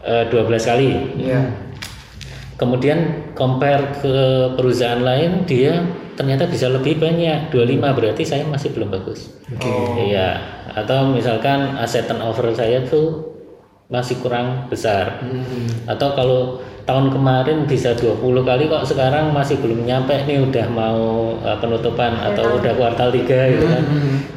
eh, 0.06 0.24
12 0.30 0.70
kali. 0.70 0.92
Iya. 1.18 1.42
kemudian 2.52 3.26
compare 3.34 3.90
ke 3.98 4.14
perusahaan 4.54 5.02
lain 5.02 5.42
dia 5.50 5.82
ternyata 6.14 6.46
bisa 6.46 6.70
lebih 6.70 7.02
banyak. 7.02 7.50
25 7.50 7.98
berarti 7.98 8.22
saya 8.22 8.46
masih 8.46 8.70
belum 8.70 8.86
bagus. 8.86 9.34
Oke. 9.50 10.06
iya. 10.06 10.38
Atau 10.70 11.10
misalkan 11.10 11.74
aset 11.74 12.06
turnover 12.06 12.54
saya 12.54 12.86
tuh 12.86 13.31
masih 13.92 14.16
kurang 14.24 14.66
besar. 14.72 15.20
Hmm. 15.20 15.68
atau 15.84 16.16
kalau 16.16 16.40
tahun 16.82 17.14
kemarin 17.14 17.58
bisa 17.70 17.94
20 17.94 18.18
kali 18.42 18.66
kok 18.66 18.82
sekarang 18.90 19.30
masih 19.30 19.54
belum 19.62 19.86
nyampe 19.86 20.16
nih 20.26 20.42
udah 20.42 20.66
mau 20.72 21.30
uh, 21.38 21.54
penutupan 21.62 22.10
atau 22.18 22.58
udah 22.58 22.72
kuartal 22.74 23.14
3 23.14 23.22
gitu 23.22 23.66
kan. 23.70 23.84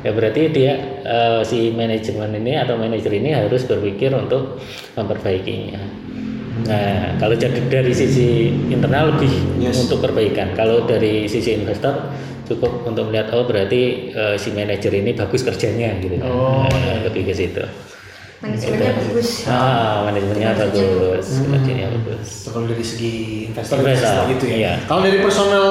ya 0.05 0.12
berarti 0.13 0.41
dia 0.53 0.74
uh, 1.01 1.41
si 1.41 1.74
manajemen 1.74 2.38
ini 2.38 2.53
atau 2.62 2.77
manajer 2.77 3.09
ini 3.17 3.33
harus 3.33 3.65
berpikir 3.65 4.13
untuk 4.13 4.62
memperbaikinya. 4.93 5.81
Nah 6.69 7.17
kalau 7.17 7.33
jadi 7.33 7.65
dari 7.65 7.93
sisi 7.95 8.53
internal 8.69 9.15
lebih 9.17 9.31
Yes. 9.57 9.88
untuk 9.88 10.05
perbaikan. 10.05 10.53
Kalau 10.53 10.85
dari 10.85 11.25
sisi 11.25 11.57
investor 11.57 12.13
cukup 12.45 12.85
untuk 12.85 13.09
melihat 13.09 13.33
oh 13.33 13.50
berarti 13.50 14.13
uh, 14.13 14.35
si 14.38 14.53
manajer 14.53 14.93
ini 14.93 15.17
bagus 15.17 15.41
kerjanya 15.41 15.97
gitu 15.97 16.21
kan. 16.21 16.29
Oh, 16.29 16.69
Nah, 16.69 17.09
lebih 17.09 17.25
ke 17.25 17.33
situ 17.33 17.65
manajemennya 18.46 18.92
bagus 18.96 19.30
ah 19.50 20.06
manajemennya 20.06 20.50
bagus 20.54 21.25
kerjanya 21.42 21.88
bagus 21.92 22.30
kalau 22.46 22.66
dari 22.66 22.86
segi 22.86 23.14
investor, 23.50 23.82
Investor, 23.82 24.24
gitu 24.32 24.46
ya. 24.48 24.56
iya. 24.56 24.74
Kalau 24.86 25.02
dari 25.02 25.20
personal 25.20 25.68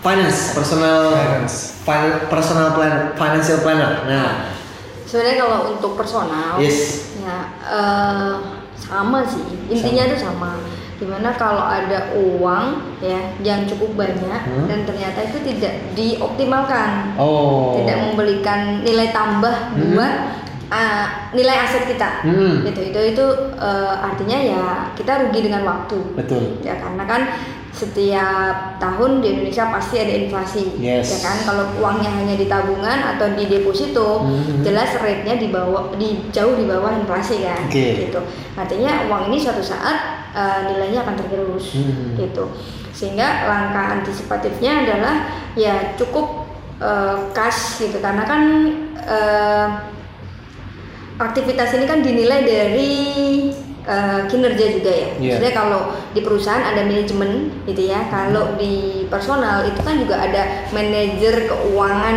finance, 0.00 0.52
personal 0.52 1.00
Finance. 1.16 1.56
fin- 1.80 2.22
personal 2.28 2.68
plan, 2.76 2.94
financial 3.16 3.64
planner. 3.64 4.04
Nah, 4.04 4.52
sebenarnya 5.08 5.36
kalau 5.40 5.58
untuk 5.72 5.96
personal 5.96 6.60
Yes. 6.60 7.08
ya 7.16 7.36
eh, 7.64 8.32
sama 8.76 9.24
sih 9.24 9.40
intinya 9.70 10.12
tuh 10.12 10.20
sama 10.20 10.50
di 10.94 11.08
mana 11.08 11.32
kalau 11.34 11.64
ada 11.64 12.12
uang 12.12 12.66
ya 13.00 13.32
yang 13.40 13.64
cukup 13.64 13.96
banyak 13.96 14.40
Hmm. 14.44 14.68
dan 14.68 14.84
ternyata 14.84 15.24
itu 15.24 15.40
tidak 15.42 15.72
dioptimalkan 15.96 17.16
oh. 17.16 17.80
tidak 17.80 17.96
memberikan 18.04 18.84
nilai 18.84 19.08
tambah 19.08 19.72
buat 19.74 20.14
uh, 20.74 21.06
nilai 21.30 21.56
aset 21.62 21.86
kita 21.86 22.26
Hmm. 22.26 22.66
gitu 22.66 22.80
itu 22.90 23.00
itu 23.14 23.24
uh, 23.54 23.94
artinya 24.02 24.34
ya 24.36 24.62
kita 24.92 25.22
rugi 25.22 25.46
dengan 25.46 25.62
waktu 25.62 25.98
Betul. 26.18 26.58
ya 26.60 26.74
karena 26.76 27.04
kan 27.06 27.22
setiap 27.74 28.78
tahun 28.78 29.18
di 29.18 29.26
Indonesia 29.28 29.66
pasti 29.68 29.98
ada 29.98 30.14
inflasi 30.16 30.78
Yes. 30.78 31.10
ya 31.10 31.18
kan 31.20 31.36
kalau 31.44 31.64
uangnya 31.76 32.06
hanya 32.08 32.34
di 32.34 32.46
tabungan 32.46 32.98
atau 33.14 33.34
di 33.34 33.44
deposito 33.44 34.24
Mhm. 34.24 34.62
jelas 34.62 34.94
rate-nya 34.96 35.36
di 35.36 35.50
bawah 35.50 35.92
di 35.94 36.22
jauh 36.30 36.54
di 36.54 36.64
bawah 36.64 36.94
inflasi 36.94 37.42
kan 37.42 37.66
Oke. 37.66 38.08
gitu 38.08 38.20
artinya 38.54 39.06
uang 39.06 39.28
ini 39.28 39.38
suatu 39.38 39.60
saat 39.60 39.96
uh, 40.32 40.58
nilainya 40.64 41.02
akan 41.02 41.14
tergerus 41.18 41.74
Mhm. 41.74 42.14
gitu 42.16 42.44
sehingga 42.94 43.44
langkah 43.44 43.98
antisipatifnya 43.98 44.86
adalah 44.86 45.14
ya 45.58 45.98
cukup 45.98 46.46
uh, 46.78 47.26
cash 47.34 47.82
gitu 47.82 47.98
karena 47.98 48.22
kan 48.22 48.42
uh, 49.02 49.66
aktivitas 51.14 51.70
ini 51.72 51.84
kan 51.84 51.98
dinilai 52.00 52.40
dari 52.42 52.92
uh, 53.84 54.26
kinerja 54.26 54.66
juga 54.74 54.90
ya. 54.90 55.08
Iya. 55.14 55.38
Maksudnya 55.38 55.52
kalau 55.54 55.80
di 56.10 56.20
perusahaan 56.20 56.64
ada 56.64 56.82
manajemen 56.82 57.30
gitu 57.64 57.82
ya. 57.86 58.00
Kalau 58.08 58.58
di 58.58 58.74
personal 59.06 59.62
itu 59.64 59.80
kan 59.80 59.94
juga 59.96 60.16
ada 60.20 60.42
manajer 60.70 61.46
keuangan 61.46 62.16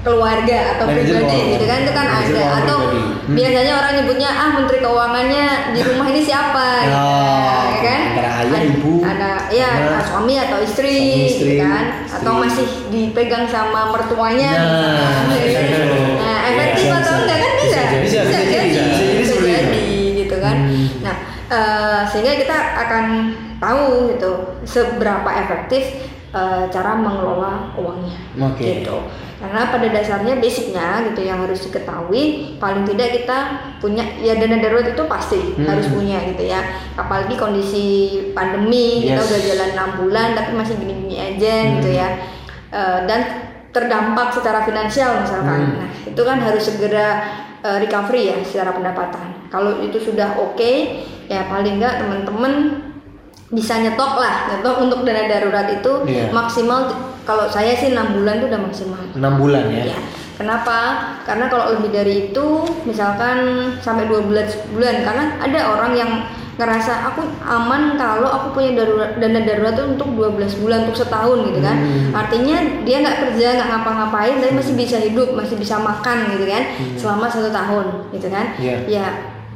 keluarga 0.00 0.80
atau 0.80 0.88
pribadi 0.88 1.38
gitu 1.52 1.64
kan 1.68 1.84
itu 1.84 1.92
kan 1.92 2.06
Manajer 2.08 2.40
ada 2.40 2.64
atau. 2.64 2.78
Hmm. 3.20 3.36
biasanya 3.36 3.72
orang 3.76 3.92
nyebutnya 4.00 4.30
ah 4.32 4.50
menteri 4.56 4.80
keuangannya 4.80 5.46
di 5.76 5.80
rumah 5.84 6.06
ini 6.08 6.20
siapa 6.24 6.66
gitu, 6.82 6.96
Oh, 6.96 7.62
ya 7.68 7.78
kan 7.84 8.00
antara 8.10 8.30
ayah, 8.40 8.48
Ada- 8.48 8.64
ibu, 8.64 8.92
ada 9.04 9.30
ya 9.52 9.68
anak, 9.68 10.02
suami 10.02 10.34
atau 10.34 10.58
istri, 10.64 10.88
suami, 10.90 11.28
istri, 11.28 11.52
gitu 11.52 11.54
kan 11.62 11.84
istri. 12.00 12.16
atau 12.16 12.32
masih 12.40 12.66
dipegang 12.88 13.44
sama 13.46 13.92
mertuanya 13.92 14.50
Nah, 14.56 15.28
gitu. 15.30 15.52
itu. 15.52 16.00
nah 16.16 16.36
efektif 16.48 16.84
Bisa, 16.88 16.96
atau 16.96 17.14
kan 17.90 18.00
bisa 18.00 18.18
Bisa, 18.22 18.22
bisa, 18.22 18.38
bisa 18.38 18.50
jadi, 18.50 18.68
bisa 18.70 18.82
jadi 18.94 19.14
bisa 19.18 19.34
jadi 19.38 19.84
gitu 20.16 20.36
kan 20.38 20.56
Hmm. 20.60 20.86
nah 21.02 21.16
eh, 21.48 22.00
sehingga 22.06 22.32
kita 22.36 22.56
akan 22.78 23.04
tahu 23.58 23.84
gitu 24.10 24.30
seberapa 24.64 25.30
efektif 25.36 25.82
eh, 26.30 26.64
cara 26.68 26.94
mengelola 26.94 27.74
uangnya 27.74 28.18
Oke. 28.40 28.80
gitu 28.80 28.96
karena 29.40 29.72
pada 29.72 29.88
dasarnya 29.88 30.36
basicnya 30.36 31.00
gitu 31.08 31.24
yang 31.24 31.40
harus 31.40 31.64
diketahui 31.64 32.22
paling 32.60 32.84
tidak 32.84 33.08
kita 33.16 33.38
punya 33.80 34.04
ya 34.20 34.36
dana 34.36 34.60
darurat 34.60 34.84
itu 34.86 35.04
pasti 35.06 35.40
Hmm. 35.56 35.64
harus 35.66 35.88
punya 35.88 36.20
gitu 36.28 36.44
ya 36.44 36.60
apalagi 36.94 37.34
kondisi 37.34 37.84
pandemi 38.30 39.00
kita 39.02 39.16
Yes. 39.16 39.26
udah 39.26 39.40
jalan 39.42 39.70
enam 39.72 39.90
bulan 39.98 40.28
tapi 40.34 40.50
masih 40.52 40.76
gini-gini 40.76 41.16
aja 41.18 41.54
gitu 41.74 41.88
Hmm. 41.88 41.98
ya 41.98 42.08
Eh, 42.70 43.00
dan 43.02 43.20
terdampak 43.74 44.30
secara 44.30 44.62
finansial 44.62 45.26
misalkan 45.26 45.58
Hmm. 45.58 45.76
nah 45.82 45.90
itu 46.06 46.22
kan 46.22 46.38
harus 46.38 46.62
segera 46.62 47.08
eh, 47.60 47.78
recovery 47.80 48.22
ya 48.32 48.36
secara 48.44 48.72
pendapatan 48.72 49.48
kalau 49.48 49.80
itu 49.80 49.98
sudah 50.00 50.36
oke 50.36 50.72
ya 51.26 51.46
paling 51.46 51.78
nggak 51.78 52.00
teman-teman 52.00 52.52
bisa 53.50 53.82
nyetok 53.82 54.14
lah 54.18 54.46
nyetok 54.50 54.76
untuk 54.78 55.02
dana 55.02 55.26
darurat 55.26 55.66
itu 55.70 55.92
Iya. 56.06 56.30
maksimal 56.30 56.86
kalau 57.26 57.50
saya 57.50 57.74
sih 57.74 57.90
enam 57.90 58.14
bulan 58.14 58.38
itu 58.42 58.46
udah 58.46 58.62
maksimal 58.62 59.00
enam 59.14 59.34
bulan 59.38 59.64
ya. 59.70 59.94
Ya. 59.94 59.98
Kenapa? 60.40 60.78
Karena 61.28 61.52
kalau 61.52 61.76
lebih 61.76 61.92
dari 61.92 62.32
itu, 62.32 62.64
misalkan 62.88 63.36
sampai 63.84 64.08
12 64.08 64.72
bulan, 64.72 65.04
karena 65.04 65.36
ada 65.36 65.60
orang 65.76 65.92
yang 65.92 66.10
ngerasa 66.60 67.08
aku 67.08 67.24
aman 67.40 67.96
kalau 67.96 68.28
aku 68.28 68.60
punya 68.60 68.84
darurat, 68.84 69.16
dana 69.16 69.40
darurat 69.40 69.72
itu 69.72 69.84
untuk 69.96 70.08
12 70.12 70.60
bulan, 70.60 70.78
untuk 70.84 71.00
setahun 71.00 71.38
gitu 71.48 71.60
kan. 71.64 71.76
Hmm. 71.80 72.12
Artinya 72.12 72.56
dia 72.84 73.00
nggak 73.00 73.18
kerja, 73.24 73.46
nggak 73.56 73.68
ngapa-ngapain, 73.72 74.36
tapi 74.44 74.52
masih 74.52 74.74
bisa 74.76 75.00
hidup, 75.00 75.32
masih 75.32 75.56
bisa 75.56 75.80
makan 75.80 76.36
gitu 76.36 76.44
kan, 76.44 76.62
selama 77.00 77.32
satu 77.32 77.48
tahun 77.48 78.12
gitu 78.12 78.28
kan. 78.28 78.52
Hmm. 78.54 78.60
Iya. 78.60 78.76
Ya 78.84 79.06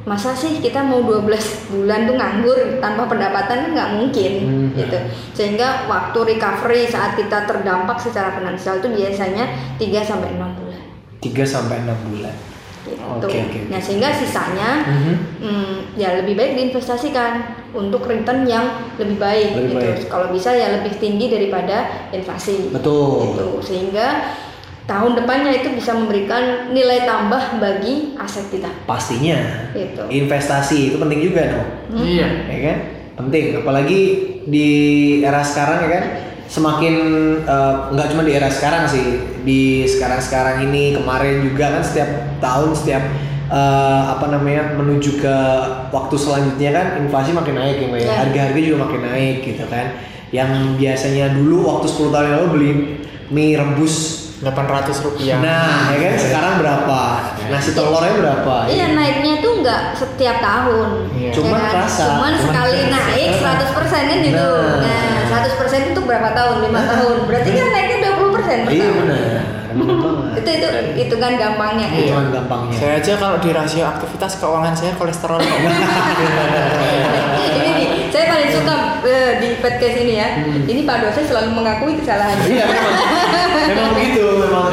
masa 0.05 0.37
sih 0.37 0.61
kita 0.61 0.85
mau 0.85 1.01
12 1.01 1.73
bulan 1.73 2.05
tuh 2.05 2.13
nganggur 2.13 2.77
tanpa 2.77 3.09
pendapatan 3.09 3.73
nggak 3.73 3.89
mungkin 3.97 4.33
Hmm. 4.45 4.69
gitu 4.77 5.01
sehingga 5.33 5.89
waktu 5.89 6.37
recovery 6.37 6.85
saat 6.85 7.17
kita 7.17 7.49
terdampak 7.49 7.97
secara 7.97 8.37
finansial 8.37 8.77
itu 8.77 8.93
biasanya 8.93 9.49
3 9.81 10.05
sampai 10.05 10.37
6 10.37 10.53
bulan 10.61 10.81
3 11.25 11.41
sampai 11.41 11.81
6 11.81 11.97
bulan. 12.05 12.54
Gitu. 12.85 13.01
Oke, 13.01 13.25
oke, 13.25 13.37
oke. 13.41 13.59
Nah, 13.67 13.81
sehingga 13.81 14.09
sisanya 14.09 14.69
Mhm. 14.85 15.13
hmm, 15.41 15.75
ya 15.97 16.15
lebih 16.15 16.33
baik 16.33 16.53
diinvestasikan 16.53 17.31
untuk 17.73 18.05
return 18.05 18.45
yang 18.45 18.65
lebih 18.95 19.17
baik 19.17 19.49
Lebih 19.53 19.65
gitu. 19.67 19.75
baik. 19.75 19.97
Kalau 20.07 20.27
bisa 20.29 20.53
ya 20.53 20.79
lebih 20.79 20.95
tinggi 20.95 21.27
daripada 21.27 21.77
inflasi. 22.09 22.69
Betul. 22.69 23.33
Gitu. 23.33 23.47
Sehingga 23.65 24.07
tahun 24.85 25.17
depannya 25.17 25.65
itu 25.65 25.73
bisa 25.73 25.97
memberikan 25.97 26.69
nilai 26.69 27.03
tambah 27.03 27.57
bagi 27.57 28.13
aset 28.15 28.45
kita. 28.47 28.69
Pastinya. 28.85 29.73
Gitu. 29.73 30.05
Investasi 30.05 30.93
itu 30.93 30.97
penting 30.97 31.25
juga 31.25 31.41
dong. 31.51 31.69
Iya. 32.05 32.27
ya 32.45 32.59
kan 32.63 32.77
penting 33.15 33.55
apalagi 33.55 34.01
di 34.43 34.67
era 35.23 35.39
sekarang 35.39 35.87
ya 35.87 35.89
kan 35.89 36.03
semakin 36.45 36.95
eh, 37.41 37.73
nggak 37.91 38.07
cuma 38.13 38.21
di 38.23 38.31
era 38.31 38.49
sekarang 38.49 38.85
sih 38.85 39.05
di 39.41 39.85
sekarang 39.85 40.21
sekarang 40.21 40.55
ini 40.63 40.93
kemarin 40.93 41.41
juga 41.41 41.77
kan 41.77 41.83
setiap 41.83 42.09
tahun 42.37 42.69
setiap 42.71 43.03
eh, 43.49 44.03
apa 44.09 44.25
namanya 44.29 44.77
menuju 44.77 45.19
ke 45.19 45.37
waktu 45.89 46.15
selanjutnya 46.15 46.71
kan 46.71 46.87
inflasi 47.01 47.33
makin 47.33 47.55
naik 47.55 47.77
ya 47.77 47.87
Mbak 47.89 47.99
ya 47.99 48.05
Ya. 48.05 48.13
harga-harga 48.21 48.59
juga 48.61 48.77
makin 48.85 49.01
naik 49.03 49.35
gitu 49.41 49.65
kan 49.67 49.85
yang 50.29 50.51
biasanya 50.75 51.31
dulu 51.31 51.65
waktu 51.65 51.85
10 51.87 52.11
tahun 52.11 52.25
yang 52.25 52.35
lalu 52.39 52.49
beli 52.51 52.71
mie 53.27 53.55
rebus 53.55 53.95
800 54.43 54.91
rupiah. 55.01 55.39
nah 55.39 55.95
ya 55.95 55.97
kan 55.97 56.13
sekarang 56.27 56.53
berapa 56.59 56.99
nasi 57.47 57.69
telurnya 57.71 58.13
berapa 58.15 58.55
Iya 58.65 58.85
naiknya 58.93 59.31
itu 59.39 59.49
nggak 59.61 59.81
setiap 59.93 60.37
tahun. 60.39 60.89
Iya. 61.11 61.29
ya 61.29 61.35
Cuman 61.35 61.59
kan? 61.59 61.71
kerasa. 61.71 62.03
Cuman 62.07 62.33
Cuman 62.33 62.33
sekali 62.41 62.73
kerasa. 62.81 63.03
naik 63.11 63.31
100% 63.35 64.09
kan 64.09 64.17
gitu. 64.21 64.49
Nah. 64.55 64.81
Nah, 65.25 65.41
100% 65.43 65.91
itu 65.91 65.99
berapa 66.01 66.29
tahun? 66.31 66.55
5 66.61 66.91
tahun. 66.91 67.15
Berarti 67.25 67.49
kan 67.51 67.67
naiknya 67.69 67.97
20% 68.05 68.59
per 68.65 68.71
iya 68.71 68.83
tahun. 68.83 68.95
benar 69.01 69.43
Itu 70.35 70.49
itu 70.51 70.67
itu 70.95 71.15
kan 71.19 71.35
gampangnya. 71.35 71.87
itu 71.91 72.07
kan 72.09 72.31
gampangnya 72.31 72.75
Saya 72.75 72.93
aja 72.95 73.13
kalau 73.19 73.37
di 73.37 73.51
rasio 73.51 73.83
aktivitas 73.83 74.39
keuangan 74.39 74.71
saya 74.71 74.95
kolesterol 74.95 75.35
kok. 75.35 75.51
ini 77.55 77.69
nih, 77.75 77.87
saya 78.07 78.25
paling 78.29 78.49
suka 78.51 78.75
eh, 79.03 79.31
di 79.37 79.49
podcast 79.59 79.95
ini 79.99 80.13
ya. 80.15 80.27
Ini 80.63 80.81
Pak 80.83 80.97
dosen 81.03 81.23
selalu 81.25 81.49
mengakui 81.51 81.99
kesalahannya. 81.99 82.47
Iya 82.47 82.65
memang, 82.65 82.95
memang 83.67 83.89
begitu 83.93 84.23
memang. 84.39 84.65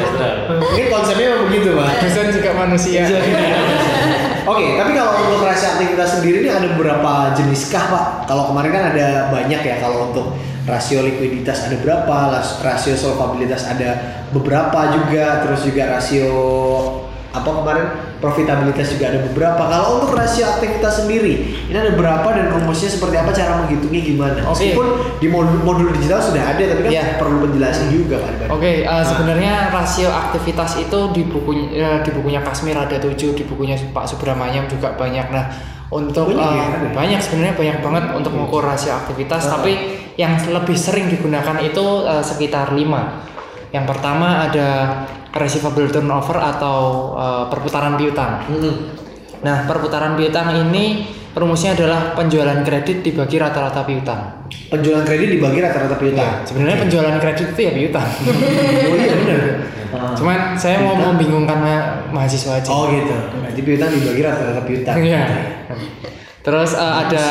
Mungkin 0.63 0.87
konsepnya 0.89 1.27
memang 1.35 1.47
begitu 1.51 1.69
pak. 1.75 1.92
Dosen 2.03 2.35
juga 2.35 2.51
manusia. 2.59 3.07
Oke, 4.43 4.75
tapi 4.75 4.91
kalau 4.99 5.13
untuk 5.23 5.47
rasio 5.47 5.79
aktivitas 5.79 6.19
sendiri 6.19 6.43
ini 6.43 6.51
ada 6.51 6.67
beberapa 6.75 7.31
jenis 7.39 7.71
kah 7.71 7.87
pak? 7.87 8.07
Kalau 8.27 8.51
kemarin 8.51 8.75
kan 8.75 8.85
ada 8.91 9.31
banyak 9.31 9.63
ya 9.63 9.79
kalau 9.79 10.11
untuk 10.11 10.35
rasio 10.67 11.07
likuiditas 11.07 11.71
ada 11.71 11.79
berapa, 11.79 12.43
rasio 12.63 12.99
solvabilitas 12.99 13.71
ada 13.71 14.03
beberapa 14.35 14.99
juga, 14.99 15.47
terus 15.47 15.63
juga 15.63 15.95
rasio 15.95 16.31
apa 17.33 17.49
kemarin 17.49 17.87
profitabilitas 18.21 18.93
juga 18.93 19.09
ada 19.09 19.25
beberapa. 19.25 19.63
Kalau 19.65 19.99
untuk 19.99 20.13
rasio 20.13 20.45
aktivitas 20.45 21.01
sendiri 21.01 21.35
ini 21.67 21.75
ada 21.75 21.97
berapa 21.97 22.29
dan 22.29 22.53
rumusnya 22.53 22.87
seperti 22.87 23.17
apa 23.17 23.33
cara 23.33 23.65
menghitungnya 23.65 24.03
gimana? 24.05 24.41
Oke. 24.45 24.73
Meskipun 24.77 24.87
di 25.17 25.29
modul, 25.33 25.59
modul 25.65 25.89
digital 25.97 26.21
sudah 26.21 26.45
ada, 26.45 26.61
tapi 26.61 26.81
kan 26.87 26.93
Iya. 26.93 27.05
perlu 27.17 27.43
penjelasan 27.43 27.89
juga 27.89 28.21
kan. 28.21 28.33
Pak? 28.37 28.49
Oke, 28.53 28.85
eh, 28.85 29.05
sebenarnya 29.05 29.73
rasio 29.73 30.13
aktivitas 30.13 30.77
itu 30.77 30.99
di 31.11 31.23
bukunya 31.25 31.67
eh, 31.73 31.99
di 32.05 32.11
bukunya 32.13 32.41
Kasmir 32.45 32.77
ada 32.77 32.97
tujuh, 32.97 33.33
di 33.33 33.43
bukunya 33.43 33.81
Pak 33.91 34.05
Subramanyam 34.07 34.69
juga 34.69 34.93
banyak. 34.93 35.27
Nah, 35.33 35.49
untuk 35.89 36.33
Banyak 36.33 36.41
ya, 36.41 36.65
ya? 36.69 36.93
banyak 36.93 37.21
sebenarnya 37.21 37.53
banyak 37.53 37.79
banget 37.81 38.05
untuk 38.17 38.33
mengukur 38.33 38.65
rasio 38.65 38.93
aktivitas, 38.93 39.49
Ah. 39.49 39.57
tapi 39.57 39.73
yang 40.17 40.37
lebih 40.37 40.77
sering 40.77 41.09
digunakan 41.09 41.57
itu 41.61 41.85
eh, 42.05 42.21
sekitar 42.21 42.73
lima. 42.73 43.32
Yang 43.73 43.85
pertama 43.89 44.47
ada 44.47 44.69
receivable 45.33 45.89
turnover 45.89 46.37
atau 46.37 46.79
eh, 47.17 47.45
perputaran 47.49 47.97
piutang. 47.97 48.45
Mm-mm. 48.53 48.75
Nah, 49.43 49.67
perputaran 49.67 50.15
piutang 50.15 50.55
ini 50.55 51.09
rumusnya 51.33 51.73
adalah 51.75 52.13
penjualan 52.13 52.61
kredit 52.63 53.01
dibagi 53.01 53.41
rata-rata 53.41 53.83
piutang. 53.89 54.45
Penjualan 54.69 55.03
kredit 55.03 55.29
dibagi 55.41 55.59
rata-rata 55.65 55.97
piutang. 55.97 56.45
Nah, 56.45 56.45
sebenarnya 56.45 56.79
penjualan 56.85 57.17
kredit 57.19 57.57
itu 57.57 57.61
ya 57.65 57.73
piutang. 57.73 58.09
oh 58.93 58.95
iya 58.95 59.15
benar. 59.17 59.41
Cuman 60.21 60.39
saya 60.57 60.85
mau 60.85 60.97
membingungkan 60.97 61.59
ma- 61.59 61.89
mahasiswa 62.13 62.61
aja. 62.61 62.69
Oh 62.69 62.89
gitu. 62.93 63.13
Berarti 63.41 63.61
piutang 63.65 63.91
dibagi 63.91 64.21
rata-rata 64.21 64.63
piutang. 64.69 64.97
Iya. 65.01 65.23
Terus 66.45 66.71
eh, 66.77 66.95
ada 67.09 67.27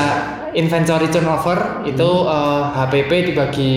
inventory 0.57 1.07
turnover 1.13 1.85
itu 1.85 2.09
eh, 2.25 2.63
HPP 2.75 3.11
dibagi 3.31 3.73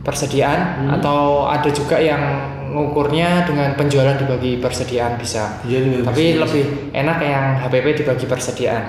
persediaan 0.00 0.88
atau 0.90 1.44
ada 1.44 1.68
juga 1.68 2.00
yang 2.00 2.20
ngukurnya 2.70 3.44
dengan 3.44 3.74
penjualan 3.74 4.14
dibagi 4.14 4.62
persediaan 4.62 5.18
bisa. 5.18 5.58
Iya, 5.66 5.82
dibagi 5.82 6.06
Tapi 6.06 6.14
persediaan. 6.14 6.42
lebih 6.46 6.64
enak 6.94 7.18
yang 7.18 7.44
HPP 7.60 7.86
dibagi 7.98 8.26
persediaan. 8.26 8.82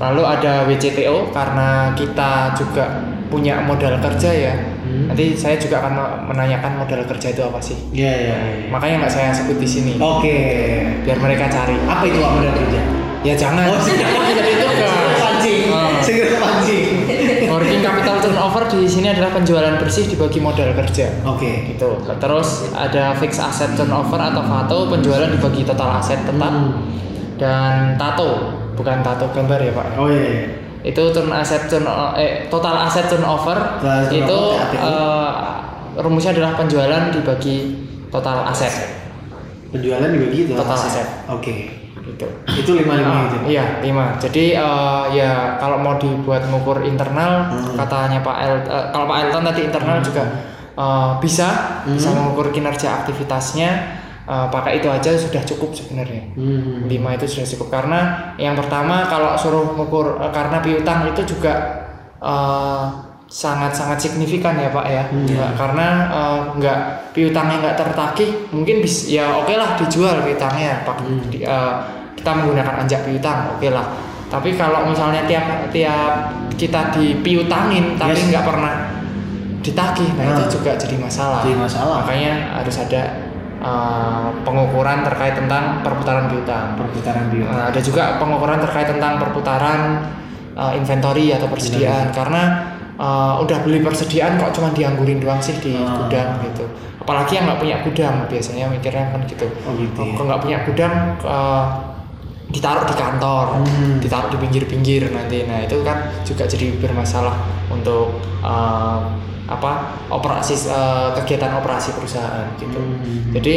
Lalu 0.00 0.22
ada 0.24 0.64
WCTO 0.64 1.28
karena 1.30 1.92
kita 1.92 2.56
juga 2.56 2.84
punya 3.28 3.60
modal 3.64 4.00
kerja 4.00 4.30
ya. 4.32 4.54
Nanti 4.82 5.32
saya 5.32 5.56
juga 5.56 5.80
akan 5.80 5.92
menanyakan 6.28 6.84
modal 6.84 7.04
kerja 7.04 7.32
itu 7.32 7.40
apa 7.40 7.60
sih. 7.60 7.76
Iya 7.92 8.12
iya. 8.12 8.36
iya. 8.36 8.68
Makanya 8.68 9.04
nggak 9.04 9.12
saya 9.12 9.28
sebut 9.32 9.56
di 9.56 9.68
sini. 9.68 9.92
Oke. 9.96 10.36
Biar 11.04 11.16
mereka 11.16 11.48
cari. 11.48 11.76
Apa 11.84 12.04
itu 12.04 12.20
modal 12.20 12.52
kerja? 12.52 12.80
Ya 13.22 13.34
jangan. 13.38 13.70
Oh, 13.70 13.78
Jangan 13.78 14.32
jadi 14.40 14.50
itu 14.52 14.66
kan. 14.80 15.01
Turnover 18.52 18.68
di 18.68 18.84
sini 18.84 19.08
adalah 19.08 19.32
penjualan 19.32 19.80
bersih 19.80 20.04
dibagi 20.12 20.36
modal 20.36 20.76
kerja. 20.76 21.08
Oke. 21.24 21.72
Gitu. 21.72 21.88
Terus 22.04 22.68
ada 22.76 23.16
fixed 23.16 23.40
asset 23.40 23.72
turnover 23.72 24.20
atau 24.20 24.44
FATO 24.44 24.92
penjualan 24.92 25.32
dibagi 25.32 25.64
total 25.64 25.96
aset 25.96 26.20
tetap. 26.20 26.52
Hmm. 26.52 26.84
Dan 27.40 27.96
tato, 27.96 28.52
bukan 28.76 29.00
tato 29.00 29.32
gambar 29.32 29.56
ya 29.56 29.72
Pak. 29.72 29.86
Oh 29.96 30.06
iya. 30.12 30.20
iya. 30.20 30.44
Itu 30.84 31.16
turn 31.16 31.32
asset 31.32 31.64
turn 31.72 31.88
eh, 32.20 32.52
total 32.52 32.76
asset 32.84 33.08
turnover 33.08 33.56
Total 33.80 34.12
itu 34.12 34.40
turnover, 34.52 34.84
eh, 34.84 35.30
rumusnya 35.96 36.36
adalah 36.36 36.52
penjualan 36.52 37.08
dibagi 37.08 37.56
total 38.12 38.44
aset. 38.52 39.00
Penjualan 39.72 40.12
dibagi 40.12 40.44
itu 40.44 40.52
Total 40.52 40.76
aset. 40.76 41.08
Oke. 41.32 41.52
Gitu. 41.56 41.81
Itu 42.52 42.70
lima 42.74 42.94
lima 42.94 43.12
Ah, 43.12 43.22
itu. 43.24 43.36
Iya, 43.48 43.64
lima. 43.80 44.16
Jadi 44.16 44.52
eh, 44.52 45.04
ya 45.12 45.30
kalau 45.56 45.76
mau 45.76 45.94
dibuat 45.94 46.42
ngukur 46.44 46.82
internal, 46.82 47.46
Hmm. 47.46 47.74
katanya 47.74 48.18
Pak 48.20 48.36
El, 48.38 48.54
eh, 48.60 48.86
kalau 48.90 49.06
Pak 49.06 49.18
Elton 49.20 49.42
tadi 49.44 49.60
internal 49.62 49.98
juga 50.00 50.24
eh, 50.72 51.10
bisa 51.18 51.48
bisa 51.84 52.08
Hmm. 52.08 52.16
mengukur 52.18 52.50
kinerja 52.50 53.00
aktivitasnya. 53.00 53.70
eh, 54.22 54.46
pakai 54.48 54.78
itu 54.78 54.86
aja 54.86 55.10
sudah 55.12 55.42
cukup 55.42 55.74
sebenarnya. 55.74 56.30
Hmm. 56.32 56.86
Lima 56.86 57.10
itu 57.12 57.26
sudah 57.26 57.42
cukup 57.44 57.68
karena 57.72 58.00
yang 58.36 58.54
pertama 58.54 59.02
kalau 59.04 59.34
suruh 59.34 59.66
mengukur 59.68 60.14
eh, 60.16 60.30
karena 60.30 60.58
piutang 60.58 61.06
itu 61.08 61.26
juga 61.28 61.50
eh, 62.18 62.84
sangat-sangat 63.32 63.96
signifikan 63.96 64.60
ya 64.60 64.68
Pak 64.68 64.86
ya. 64.86 65.02
Hmm. 65.08 65.56
Karena 65.56 65.86
eh, 66.12 66.38
nggak 66.60 66.78
piutangnya 67.16 67.56
nggak 67.64 67.76
tertagih, 67.80 68.30
mungkin 68.52 68.84
bisa 68.84 69.08
ya 69.08 69.24
oke 69.32 69.56
lah 69.56 69.72
dijual 69.80 70.20
piutangnya 70.20 70.84
Pak. 70.84 70.96
Hmm. 71.00 71.24
Di- 71.32 71.40
eh, 71.40 71.74
kita 72.12 72.30
menggunakan 72.36 72.84
anjak 72.84 73.08
piutang, 73.08 73.56
oke 73.56 73.68
lah. 73.72 73.88
Tapi 74.28 74.52
kalau 74.54 74.84
misalnya 74.84 75.24
tiap 75.24 75.44
tiap 75.72 76.12
kita 76.56 76.92
dipiutangin 76.92 77.96
tapi 77.96 78.16
Yes. 78.16 78.28
nggak 78.32 78.44
pernah 78.46 78.74
ditagih 79.62 80.10
nah, 80.16 80.24
Nah. 80.26 80.36
itu 80.42 80.58
juga 80.58 80.74
jadi 80.74 80.96
masalah 80.98 81.40
Jadi 81.44 81.54
masalah. 81.54 82.02
makanya 82.02 82.32
harus 82.60 82.76
ada 82.82 83.02
uh, 83.62 84.26
pengukuran 84.42 85.04
terkait 85.06 85.38
tentang 85.38 85.84
perputaran 85.84 86.26
piutang 86.26 86.74
perputaran 86.74 87.28
bio. 87.30 87.46
Nah, 87.46 87.70
ada 87.70 87.80
juga 87.80 88.16
pengukuran 88.18 88.58
terkait 88.58 88.88
tentang 88.90 89.20
perputaran 89.22 89.80
uh, 90.56 90.72
inventory 90.74 91.30
atau 91.30 91.46
persediaan 91.46 92.10
karena 92.10 92.71
uh, 93.02 93.42
udah 93.42 93.58
beli 93.66 93.82
persediaan 93.82 94.38
kok 94.38 94.54
cuma 94.54 94.70
dianggurin 94.70 95.18
doang 95.18 95.42
sih 95.42 95.58
di 95.58 95.74
Ah. 95.74 96.06
gudang 96.06 96.38
gitu. 96.46 96.64
Apalagi 97.02 97.34
yang 97.34 97.50
nggak 97.50 97.58
punya 97.58 97.76
gudang 97.82 98.14
biasanya 98.30 98.70
mikirnya 98.70 99.10
kan 99.10 99.20
gitu. 99.26 99.46
Oh, 99.66 99.74
gitu 99.74 100.00
ya. 100.06 100.14
Kalau 100.14 100.26
nggak 100.30 100.42
punya 100.46 100.58
gudang 100.62 100.94
uh, 101.26 101.64
ditaruh 102.52 102.84
di 102.86 102.94
kantor, 102.94 103.46
Hmm. 103.58 103.98
ditaruh 103.98 104.30
di 104.30 104.38
pinggir-pinggir 104.38 105.10
nanti. 105.10 105.42
Nah 105.50 105.66
itu 105.66 105.82
kan 105.82 106.14
juga 106.22 106.46
jadi 106.46 106.78
bermasalah 106.78 107.34
untuk 107.74 108.22
uh, 108.46 109.02
apa 109.50 109.98
operasi 110.06 110.70
uh, 110.70 111.10
kegiatan 111.18 111.58
operasi 111.58 111.98
perusahaan 111.98 112.46
gitu. 112.54 112.78
Hmm. 112.78 113.34
Jadi 113.34 113.54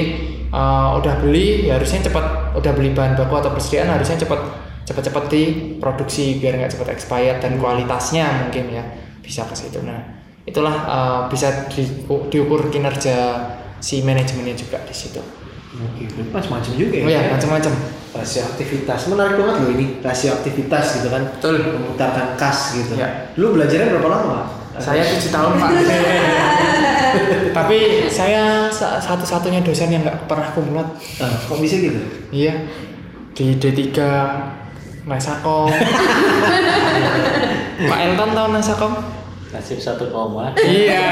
uh, 0.49 0.97
udah 0.97 1.21
beli 1.21 1.69
ya 1.69 1.77
harusnya 1.77 2.09
cepat, 2.09 2.57
udah 2.57 2.71
beli 2.73 2.97
bahan 2.97 3.13
baku 3.13 3.37
atau 3.37 3.53
persediaan 3.53 3.93
harusnya 3.93 4.25
cepat 4.25 4.41
cepat-cepat 4.85 5.29
diproduksi 5.33 6.37
biar 6.41 6.61
nggak 6.61 6.77
cepat 6.77 6.93
expired 6.93 7.41
dan 7.41 7.57
kualitasnya 7.57 8.45
mungkin 8.45 8.69
ya 8.69 8.85
bisa 9.25 9.41
ke 9.43 9.55
situ. 9.57 9.81
Nah 9.81 9.97
itulah 10.45 10.75
uh, 10.85 11.19
bisa 11.25 11.65
di- 11.67 12.05
diukur 12.29 12.69
kinerja 12.69 13.41
si 13.79 13.99
manajemennya 13.99 14.53
juga 14.53 14.77
di 14.79 14.93
situ. 14.93 15.17
Oke, 15.75 16.05
macam-macam 16.31 16.71
juga 16.71 16.95
ya. 16.95 17.03
Oh 17.03 17.11
ya 17.11 17.21
macam-macam. 17.29 17.73
rasio 18.15 18.47
aktivitas 18.47 19.11
menarik 19.11 19.35
banget 19.35 19.55
loh 19.59 19.71
ini 19.75 19.99
rasio 19.99 20.31
aktivitas 20.31 20.95
gitu 20.95 21.11
kan 21.11 21.35
Betul. 21.35 21.59
memutarkan 21.67 22.39
kas 22.39 22.71
gitu 22.73 22.95
Ya. 22.95 23.27
lu 23.35 23.51
belajarnya 23.51 23.91
berapa 23.91 24.07
lama 24.07 24.39
Saya 24.79 25.03
tujuh 25.03 25.35
tahun 25.35 25.59
pak. 25.59 25.67
Tapi 27.51 27.77
saya 28.07 28.71
sa- 28.71 28.95
satu-satunya 28.97 29.59
dosen 29.59 29.87
yang 29.89 30.03
nggak 30.03 30.27
pernah 30.27 30.47
kumlot. 30.51 30.95
Ah, 31.19 31.27
kok 31.27 31.59
bisa 31.59 31.75
gitu 31.75 31.99
Iya. 32.31 32.55
Di 33.31 33.55
D3 33.55 33.91
Nasakom. 35.03 35.67
Pak 37.85 37.99
Elton 38.01 38.29
tahu 38.31 38.47
Nasakom? 38.49 38.93
Nasib 39.55 39.79
satu 39.79 40.05
koma 40.07 40.51
Iya. 40.55 41.07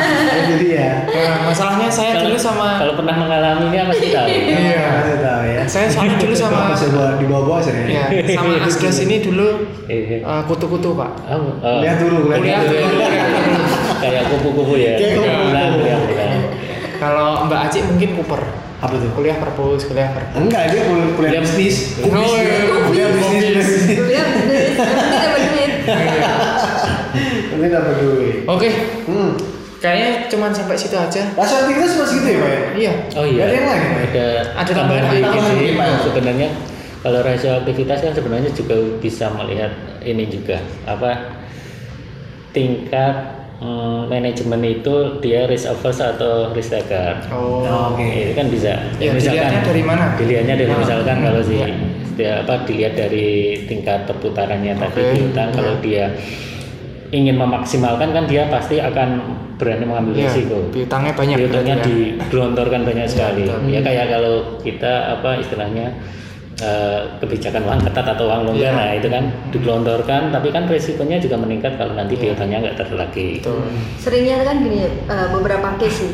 jadi 0.52 0.66
ya 0.70 0.90
Nah, 1.06 1.48
masalahnya 1.48 1.88
saya 1.88 2.20
dulu 2.20 2.36
sama 2.36 2.76
kalau 2.76 2.92
pernah 2.94 3.16
mengalaminya 3.16 3.88
pasti 3.88 4.12
tahu 4.12 4.28
Iya. 4.28 4.84
saya 5.00 5.16
tahu 5.18 5.42
ya 5.46 5.62
Saya 5.66 5.86
soalnya 5.88 6.16
dulu 6.16 6.34
sama 6.34 6.70
Masih 6.70 6.88
bawa 6.92 7.16
di 7.16 7.24
bawah-bawah 7.24 7.60
sih 7.60 7.72
ya, 7.88 8.04
sama 8.30 8.52
Asdos 8.68 8.98
ini 9.02 9.16
dulu 9.18 9.48
Iya. 9.86 10.20
eh, 10.20 10.42
kutu-kutu, 10.44 10.92
Pak. 10.92 11.10
Oh, 11.26 11.56
oh. 11.56 11.80
lihat 11.80 11.96
dulu 11.98 12.28
Kuliah 12.28 12.60
lihat 12.60 12.68
dulu, 12.68 12.96
kayak 14.02 14.22
kupu-kupu 14.28 14.74
ya 14.76 14.92
Kayak 14.94 15.16
kupu-kupu. 15.72 16.20
Kalau 16.96 17.44
Mbak 17.44 17.60
Aci 17.62 17.78
mungkin 17.82 18.10
Cooper. 18.14 18.42
apa 18.76 18.92
tuh 18.92 19.08
Kuliah 19.10 19.40
perpus, 19.40 19.84
kuliah 19.84 20.12
perpus. 20.12 20.36
enggak 20.36 20.68
dia 20.68 20.84
kuliah, 20.84 21.40
bisnis 21.40 21.96
Oh, 21.96 22.12
kubis 22.12 22.28
iya. 22.28 22.44
dia. 22.44 22.76
kuliah 22.84 23.08
bisnis 23.08 23.40
Kubis. 23.40 23.56
kuliah 23.56 23.56
bisnis 23.56 23.96
Kuliah 23.96 24.24
bisnis, 24.28 24.76
tapi 24.76 25.16
dapat 25.16 25.40
duit. 25.48 25.72
Ini 27.66 27.72
dapat 27.72 27.94
duit 27.98 28.36
Oke, 28.46 28.68
hmm 29.04 29.32
kayaknya 29.76 30.24
cuman 30.26 30.50
sampai 30.50 30.72
situ 30.74 30.96
aja. 30.96 31.20
rasio 31.30 31.56
aktivitas 31.60 32.00
masih 32.00 32.16
gitu 32.16 32.28
ya 32.28 32.38
pak 32.38 32.48
ya 32.48 32.60
Iya. 32.72 32.92
oh 33.12 33.24
iya 33.24 33.42
Ada 33.44 33.54
yang 33.54 33.66
lain, 33.68 33.82
ada 34.00 34.26
Ada 34.56 34.70
tambahan 34.72 35.04
dikit 35.12 35.30
tambahan 35.36 35.92
sih. 35.92 36.02
sebenarnya 36.02 36.48
kalau 36.98 37.20
rasio 37.20 37.50
aktivitas 37.54 37.98
kan 38.00 38.12
sebenarnya 38.12 38.50
juga 38.50 38.72
bisa 38.96 39.26
melihat 39.30 39.72
ini 40.00 40.24
juga 40.26 40.56
apa 40.84 41.12
tingkat 42.50 43.14
mm, 43.58 44.08
manajemen 44.08 44.62
itu 44.64 44.94
dia 45.20 45.44
risk 45.44 45.68
averse 45.68 46.02
atau 46.02 46.50
risk 46.50 46.72
taker 46.72 47.28
Oh. 47.28 47.92
Oke. 47.92 48.06
itu 48.22 48.32
kan 48.32 48.48
bisa 48.48 48.72
Ya, 48.96 49.12
dilihatnya 49.12 49.60
dari 49.62 49.82
mana? 49.82 50.16
dilihatnya 50.16 50.54
dari 50.56 50.72
Ah, 50.72 50.78
misalkan 50.78 51.16
kalau 51.20 51.40
si 51.42 51.54
iya. 51.54 51.68
dia 52.16 52.32
apa 52.40 52.64
dilihat 52.64 52.96
dari 52.96 53.28
tingkat 53.62 54.08
perputarannya 54.08 54.72
tadi 54.74 54.98
Oke, 54.98 55.12
piutang 55.12 55.52
kalau 55.52 55.74
iya. 55.76 55.84
dia 55.84 56.04
ingin 57.08 57.36
memaksimalkan 57.36 58.10
kan 58.10 58.24
dia 58.24 58.46
pasti 58.46 58.78
akan 58.78 59.22
berani 59.56 59.84
mengambil 59.84 60.12
Iya, 60.14 60.28
risiko 60.28 60.56
piutangnya 60.68 61.12
banyak 61.12 61.36
piutangnya 61.38 61.76
ya. 61.76 61.84
digelontorkan 61.84 62.80
banyak 62.82 63.06
sekali 63.06 63.44
betul. 63.44 63.60
ya 63.66 63.80
kayak 63.80 64.06
kalau 64.08 64.34
kita 64.60 64.92
apa 65.14 65.30
istilahnya 65.38 65.86
eh, 66.56 67.00
kebijakan 67.18 67.62
uang 67.64 67.80
ketat 67.82 68.06
atau 68.10 68.24
uang 68.26 68.42
longgar 68.46 68.64
Iya. 68.64 68.70
nah 68.72 68.88
itu 68.92 69.08
kan 69.08 69.24
digelontorkan 69.50 70.22
tapi 70.30 70.48
kan 70.48 70.64
resikonya 70.64 71.16
juga 71.18 71.36
meningkat 71.36 71.76
kalau 71.76 71.92
nanti 71.92 72.14
Iya. 72.14 72.22
piutangnya 72.32 72.58
nggak 72.62 72.76
terlagi 72.78 73.28
Betul. 73.40 73.60
Seringnya 73.96 74.36
kan 74.42 74.56
gini, 74.60 74.78
eh, 74.84 75.26
beberapa 75.30 75.68
case 75.76 76.04
sih. 76.04 76.10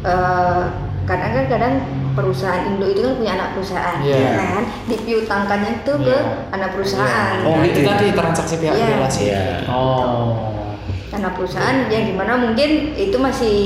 Eh, 0.00 0.62
kadang 1.04 1.32
kan 1.32 1.44
kadang 1.48 1.74
perusahaan 2.12 2.62
Indo 2.64 2.86
itu 2.86 3.00
kan 3.00 3.14
punya 3.14 3.32
anak 3.34 3.48
perusahaan, 3.52 3.96
Iya. 3.98 4.16
ya 4.16 4.30
kan? 4.38 4.64
Dipiutangkannya 4.86 5.70
itu 5.80 5.92
ke 5.98 6.12
Iya. 6.12 6.20
anak 6.50 6.70
perusahaan. 6.72 7.36
Oh, 7.42 7.56
Nah, 7.56 7.64
gitu 7.64 7.78
itu 7.78 7.88
tadi 7.88 8.06
transaksi 8.12 8.54
pihak 8.56 8.74
Iya. 8.74 8.86
relasi. 8.94 9.22
ya 9.28 9.44
oh 9.66 10.54
anak 11.08 11.32
perusahaan 11.34 11.88
yang 11.88 12.04
di 12.04 12.14
mana 12.14 12.36
mungkin 12.36 12.70
itu 12.94 13.16
masih 13.16 13.56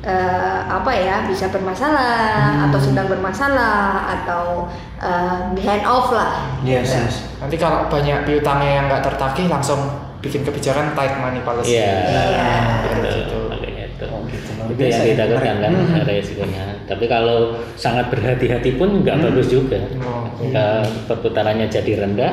eh, 0.00 0.58
apa 0.66 0.90
ya 0.90 1.26
bisa 1.26 1.46
bermasalah 1.46 2.66
atau 2.66 2.78
sedang 2.78 3.06
bermasalah 3.06 3.86
atau 4.10 4.66
eh, 4.98 5.38
behind 5.52 5.84
off 5.84 6.10
lah. 6.10 6.42
yes 6.62 6.90
Gitu. 6.90 6.98
yes 6.98 7.14
Nanti 7.38 7.56
kalau 7.56 7.86
banyak 7.86 8.22
piutangnya 8.22 8.70
yang 8.72 8.84
nggak 8.86 9.02
tertagih 9.04 9.46
langsung 9.46 9.78
bikin 10.18 10.42
kebijakan 10.42 10.94
tight 10.94 11.18
money 11.18 11.42
policy. 11.42 11.74
Iya, 11.74 11.98
Iya. 12.02 12.50
betul. 12.94 13.50
Makanya 13.50 13.84
itu. 13.90 14.04
Oh, 14.06 14.22
gitu. 14.26 14.50
Luar 14.54 14.61
Itu 14.72 14.80
biasa 14.80 14.92
yang 14.94 15.04
ya, 15.04 15.12
ditakutkan 15.12 15.56
kan 15.58 15.72
menarik. 15.72 15.92
Hmm. 16.02 16.08
resikonya. 16.08 16.64
Tapi 16.82 17.04
kalau 17.06 17.38
sangat 17.76 18.06
berhati-hati 18.08 18.70
pun 18.74 18.88
nggak 19.00 19.16
bagus 19.20 19.48
juga. 19.48 19.80
Oh, 20.00 20.24
Jika 20.40 20.66
perputarannya 21.06 21.68
jadi 21.68 21.92
rendah, 21.98 22.32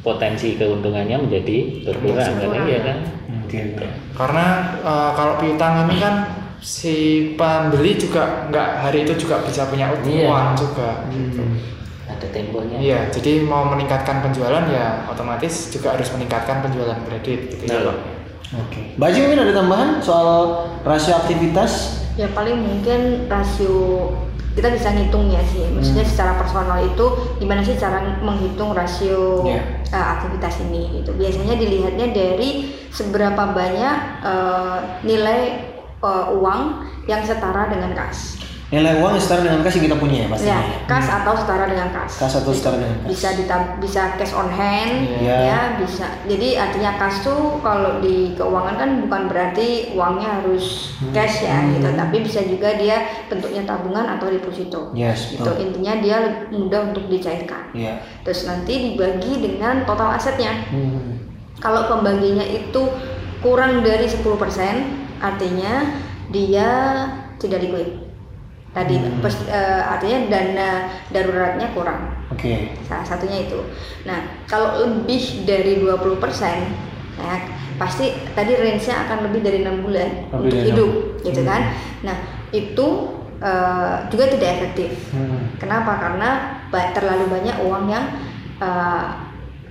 potensi 0.00 0.54
keuntungannya 0.54 1.16
menjadi 1.18 1.56
berkurang 1.82 2.32
kan 2.36 2.62
iya 2.64 2.78
kan? 2.82 2.98
oke. 3.40 3.60
Karena 4.12 4.46
eh, 4.80 5.10
kalau 5.12 5.34
piutang 5.36 5.84
ini 5.84 5.96
kan 5.96 6.14
si 6.60 6.96
pembeli 7.36 7.92
juga 7.94 8.48
nggak 8.48 8.68
hari 8.80 9.04
itu 9.04 9.12
juga 9.18 9.40
bisa 9.42 9.68
punya 9.68 9.92
uang 9.92 10.08
Iya. 10.08 10.56
juga. 10.56 10.88
gitu. 11.08 11.42
Ada 12.04 12.26
temponya. 12.30 12.76
Iya, 12.76 13.00
jadi 13.08 13.44
mau 13.44 13.64
meningkatkan 13.64 14.20
penjualan 14.20 14.64
ya 14.68 15.08
otomatis 15.08 15.72
juga 15.72 15.96
harus 15.96 16.08
meningkatkan 16.12 16.60
penjualan 16.60 17.00
kredit 17.08 17.48
gitu 17.50 17.64
ya, 17.64 17.80
Betul. 17.80 17.84
Pak. 17.88 17.96
Oke. 18.52 18.94
Mbak 19.00 19.06
Aji 19.08 19.18
mungkin 19.24 19.40
ada 19.40 19.52
tambahan 19.56 19.88
soal 19.98 20.36
rasio 20.84 21.16
aktivitas? 21.16 22.02
Ya 22.14 22.28
paling 22.30 22.60
mungkin 22.60 23.26
rasio 23.26 24.12
kita 24.54 24.70
bisa 24.70 24.94
ngitung 24.94 25.32
ya 25.34 25.42
sih. 25.50 25.66
Maksudnya 25.66 26.06
secara 26.06 26.38
personal 26.38 26.78
itu 26.78 27.06
gimana 27.42 27.58
sih 27.58 27.74
cara 27.74 27.98
menghitung 28.22 28.70
rasio 28.70 29.42
Iya. 29.42 29.62
eh, 29.90 30.06
aktivitas 30.14 30.62
ini 30.62 31.02
gitu. 31.02 31.10
Biasanya 31.16 31.58
dilihatnya 31.58 32.06
dari 32.14 32.70
seberapa 32.94 33.50
banyak 33.50 33.96
eh, 34.22 34.78
nilai 35.02 35.40
eh, 35.98 36.26
uang 36.38 36.62
yang 37.10 37.24
setara 37.26 37.66
dengan 37.66 37.96
kas. 37.98 38.38
Nilai 38.74 38.98
uang 38.98 39.14
setara 39.14 39.46
dengan 39.46 39.62
kas 39.62 39.78
yang 39.78 39.86
kita 39.86 39.96
punya 39.96 40.18
ya 40.24 40.28
pastinya. 40.28 40.58
Ya, 40.58 40.62
kas 40.90 41.06
atau 41.06 41.34
setara 41.38 41.64
dengan 41.70 41.88
kas. 41.94 42.12
Kas 42.18 42.34
atau 42.34 42.50
setara 42.50 42.76
dengan 42.82 42.98
kas. 42.98 43.08
Bisa 43.08 43.28
ditam- 43.38 43.78
bisa 43.78 44.18
cash 44.18 44.34
on 44.34 44.50
hand, 44.50 45.14
Iya. 45.22 45.36
ya 45.46 45.60
bisa. 45.78 46.06
Jadi 46.26 46.58
artinya 46.58 46.98
kas 46.98 47.22
tuh 47.22 47.62
kalau 47.62 48.02
di 48.02 48.34
keuangan 48.34 48.74
kan 48.74 48.90
bukan 49.06 49.22
berarti 49.30 49.94
uangnya 49.94 50.42
harus 50.42 50.98
Hmm. 50.98 51.14
cash 51.14 51.46
ya 51.46 51.62
gitu, 51.70 51.86
tapi 51.94 52.16
bisa 52.20 52.42
juga 52.42 52.74
dia 52.74 52.98
bentuknya 53.30 53.62
tabungan 53.62 54.18
atau 54.18 54.26
deposito. 54.26 54.90
Yes, 54.90 55.30
Gitu. 55.30 55.46
betul. 55.46 55.54
Intinya 55.62 55.94
dia 56.02 56.18
mudah 56.50 56.90
untuk 56.90 57.06
dicairkan. 57.06 57.70
Iya. 57.70 58.02
Terus 58.26 58.42
nanti 58.44 58.90
dibagi 58.90 59.38
dengan 59.38 59.86
total 59.86 60.18
asetnya. 60.18 60.66
Hmm. 60.68 61.22
Kalau 61.56 61.86
pembaginya 61.86 62.42
itu 62.42 62.82
kurang 63.38 63.80
dari 63.80 64.10
10%, 64.10 64.76
artinya 65.22 65.94
dia 66.28 66.68
tidak 67.38 67.62
liquid. 67.62 68.03
Tadi 68.74 68.94
Hmm. 68.98 69.22
pers- 69.22 69.46
eh, 69.46 69.82
artinya 69.86 70.18
dana 70.26 70.70
daruratnya 71.08 71.70
kurang. 71.70 72.10
Oke. 72.28 72.74
Salah 72.82 73.06
satunya 73.06 73.46
itu. 73.46 73.62
Nah, 74.02 74.18
kalau 74.44 74.82
lebih 74.82 75.46
dari 75.46 75.78
20%, 75.78 76.74
ya, 77.14 77.38
pasti 77.76 78.10
tadi 78.34 78.52
range-nya 78.52 79.06
akan 79.06 79.30
lebih 79.30 79.40
dari 79.40 79.62
enam 79.62 79.78
bulan 79.80 80.10
Lebih 80.28 80.42
untuk 80.42 80.58
hidup, 80.60 80.90
enam. 80.90 81.22
gitu 81.22 81.40
kan? 81.44 81.62
Nah, 82.02 82.16
itu 82.50 82.86
eh, 83.36 83.94
juga 84.08 84.24
tidak 84.26 84.48
efektif. 84.52 84.90
Hmm. 85.12 85.52
Kenapa? 85.54 86.00
Karena 86.00 86.30
terlalu 86.90 87.30
banyak 87.30 87.56
uang 87.62 87.86
yang 87.86 88.06
eh, 88.56 89.04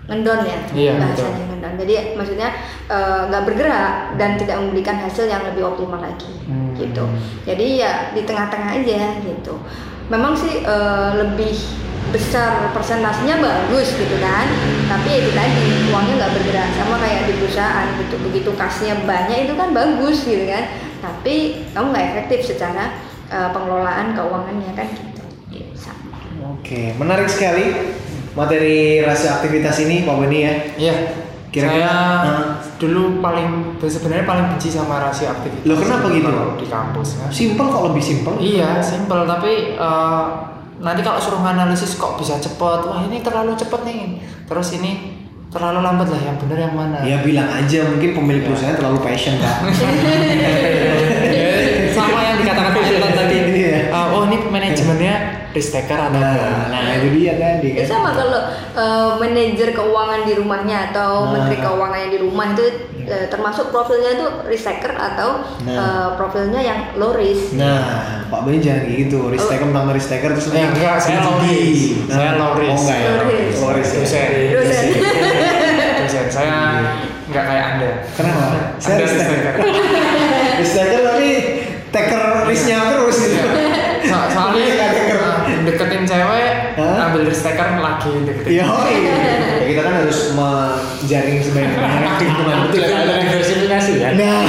ngendon 0.04 0.44
ya 0.44 0.60
Iya, 0.72 0.92
bahasanya 1.00 1.46
ngendon. 1.48 1.74
Jadi 1.80 1.94
maksudnya 2.14 2.50
eh, 2.86 3.22
nggak 3.28 3.44
bergerak 3.46 3.94
dan 4.16 4.36
tidak 4.36 4.60
memberikan 4.60 4.98
hasil 5.00 5.26
yang 5.26 5.44
lebih 5.44 5.64
optimal 5.66 6.00
lagi 6.00 6.32
Hmm. 6.44 6.76
gitu. 6.76 7.08
Jadi 7.44 7.80
ya 7.80 8.12
di 8.12 8.22
tengah-tengah 8.22 8.84
aja 8.84 9.16
gitu. 9.20 9.56
Memang 10.08 10.36
sih 10.36 10.60
eh, 10.60 11.10
lebih 11.16 11.56
besar 12.12 12.70
persentasenya 12.70 13.40
bagus 13.40 13.96
gitu 13.96 14.20
kan, 14.20 14.46
tapi 14.86 15.08
ya 15.08 15.18
itu 15.18 15.32
tadi 15.34 15.64
uangnya 15.90 16.14
nggak 16.20 16.34
bergerak 16.36 16.70
sama 16.76 17.00
kayak 17.00 17.26
di 17.26 17.34
perusahaan 17.34 17.88
gitu 17.98 18.16
begitu 18.22 18.52
kasnya 18.54 18.94
banyak 19.02 19.48
itu 19.48 19.54
kan 19.56 19.74
bagus 19.74 20.22
gitu 20.22 20.46
kan 20.46 20.68
tapi 21.00 21.66
kamu 21.74 21.90
nggak 21.90 22.06
efektif 22.12 22.40
secara 22.46 22.94
eh, 23.28 23.50
pengelolaan 23.50 24.14
keuangannya 24.14 24.72
kan 24.74 24.88
gitu 24.94 25.24
Gitu, 25.50 25.74
sama. 25.74 26.18
Oke, 26.54 26.94
menarik 26.94 27.26
sekali 27.26 27.98
materi 28.34 29.02
rasio 29.02 29.30
aktivitas 29.30 29.78
ini 29.86 30.06
Pak 30.06 30.16
Beni 30.18 30.40
ya. 30.42 30.54
Iya. 30.78 30.96
Kira-kira, 31.54 31.86
saya 31.86 32.26
uh, 32.26 32.58
dulu 32.82 33.22
paling 33.22 33.78
sebenarnya 33.78 34.26
paling 34.26 34.50
benci 34.50 34.74
sama 34.74 34.98
rasio 34.98 35.30
aktivitas. 35.30 35.70
Loh, 35.70 35.78
kenapa 35.78 36.10
gitu? 36.10 36.34
Di 36.58 36.66
kampus 36.66 37.22
kan. 37.22 37.30
Simpel 37.30 37.70
kok 37.70 37.94
lebih 37.94 38.02
simpel. 38.02 38.34
Iya, 38.42 38.82
simpel 38.82 39.30
tapi 39.30 39.78
eh, 39.78 40.24
nanti 40.82 41.06
kalau 41.06 41.22
suruh 41.22 41.46
analisis 41.46 41.94
kok 41.94 42.18
bisa 42.18 42.42
cepet, 42.42 42.80
wah 42.90 43.06
ini 43.06 43.22
terlalu 43.22 43.54
cepet 43.54 43.86
nih. 43.86 44.18
Terus 44.50 44.82
ini 44.82 45.14
terlalu 45.54 45.86
lambat 45.86 46.10
lah, 46.10 46.22
yang 46.26 46.42
benar 46.42 46.58
yang 46.58 46.74
mana? 46.74 47.06
Ya 47.06 47.22
bilang 47.22 47.46
aja 47.46 47.86
mungkin 47.86 48.18
pemilik 48.18 48.50
perusahaan 48.50 48.74
terlalu 48.74 49.06
passion 49.06 49.38
Pak. 49.38 49.70
Sama 51.94 52.20
yang 52.26 52.42
dikatakan 52.42 52.74
Pak 52.74 52.84
Irfan 52.90 53.14
tadi. 53.14 53.38
Iya. 53.62 53.94
Eh, 53.94 54.08
oh 54.10 54.26
ini 54.26 54.33
manajemennya 54.46 55.16
risk 55.52 55.72
taker 55.72 56.00
atau 56.02 56.12
Nah, 56.14 56.34
enggak? 56.34 56.68
nah 56.68 56.94
itu 56.96 57.08
dia 57.14 57.34
tadi 57.36 57.70
Ya 57.72 57.76
kan. 57.80 57.88
sama 57.88 58.10
kalau 58.12 58.42
eh, 58.74 59.12
manajer 59.18 59.70
keuangan 59.72 60.22
di 60.24 60.34
rumahnya 60.34 60.90
atau 60.90 61.10
Nah. 61.24 61.30
menteri 61.34 61.58
keuangan 61.58 62.00
yang 62.00 62.12
di 62.12 62.20
rumah 62.20 62.46
itu 62.50 62.66
eh, 63.04 63.28
termasuk 63.28 63.70
profilnya 63.70 64.12
itu 64.14 64.28
risk 64.46 64.66
taker 64.66 64.94
atau 64.94 65.30
Nah. 65.62 65.76
eh, 65.76 66.08
profilnya 66.16 66.60
yang 66.60 66.80
low 66.96 67.12
risk. 67.12 67.54
Nah, 67.54 68.26
Pak 68.26 68.42
Beni 68.44 68.58
jangan 68.60 68.84
gitu. 68.88 69.30
Risk 69.30 69.46
taker 69.48 69.68
tentang 69.68 69.86
risk 69.90 70.10
taker 70.10 70.30
terus 70.32 70.48
Eh, 70.50 70.66
enggak, 70.66 70.98
saya 70.98 71.18
low 71.22 71.38
risk. 71.40 71.86
Nah, 72.04 72.16
Saya 72.16 72.32
low 72.34 72.52
risk. 72.54 72.72
Oh 72.72 72.80
enggak 72.82 72.98
ya? 72.98 73.10
Low 73.10 73.28
risk. 73.30 73.58
Low 73.60 73.72
risk. 73.72 73.92
ya? 73.92 74.00
Dosen. 74.00 74.30
Dosen. 74.50 74.86
Dosen, 75.96 76.26
saya 76.30 76.58
nggak 77.26 77.44
kayak 77.44 77.66
anda. 77.70 77.92
Kenapa? 78.14 78.46
Saya 78.78 78.94
Anda 78.94 79.04
risk 79.04 79.14
risk 79.14 79.26
taker. 79.26 79.42
taker. 79.46 79.64
Risk 80.56 80.74
taker 80.74 81.00
tapi 81.06 81.28
taker 81.90 82.22
risknya 82.46 82.78
terus 82.90 83.18
gitu. 83.20 83.38
So- 84.04 84.30
soalnya 84.30 84.64
Nggak 84.66 84.90
taker. 84.92 85.18
uh, 85.18 85.38
deketin 85.64 86.04
cewek, 86.04 86.50
Hah? 86.76 87.08
ambil 87.08 87.22
risk 87.24 87.42
taker 87.42 87.68
lagi 87.78 88.12
deketin. 88.22 88.52
Iya, 88.52 88.66
iya. 88.90 89.16
Ya, 89.56 89.64
kita 89.64 89.82
kan 89.82 89.94
harus 89.96 90.20
menjaring 90.34 91.38
sebanyak-banyaknya 91.40 92.12
lingkungan 92.20 92.58
betul 92.66 92.80
ya. 92.80 92.90
Pak? 92.92 93.16
diversifikasi 93.24 93.92
kan 93.96 94.14
Nah, 94.14 94.42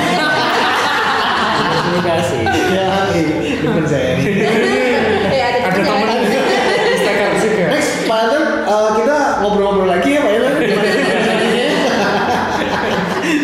diversifikasi 1.55 2.39
ya, 2.71 2.89
demen 3.75 3.87
saya. 3.87 4.15
Eh, 4.15 5.43
ada 5.51 5.59
taker 5.61 5.83
juga. 7.37 7.65
Next, 7.67 7.91
Pak 8.05 8.19
Anton, 8.21 8.43
eh, 8.65 8.91
kita 8.97 9.17
ngobrol-ngobrol 9.41 9.89
lagi 9.89 10.09
ya 10.11 10.21
Pak 10.21 10.31
jadinya? 10.33 10.63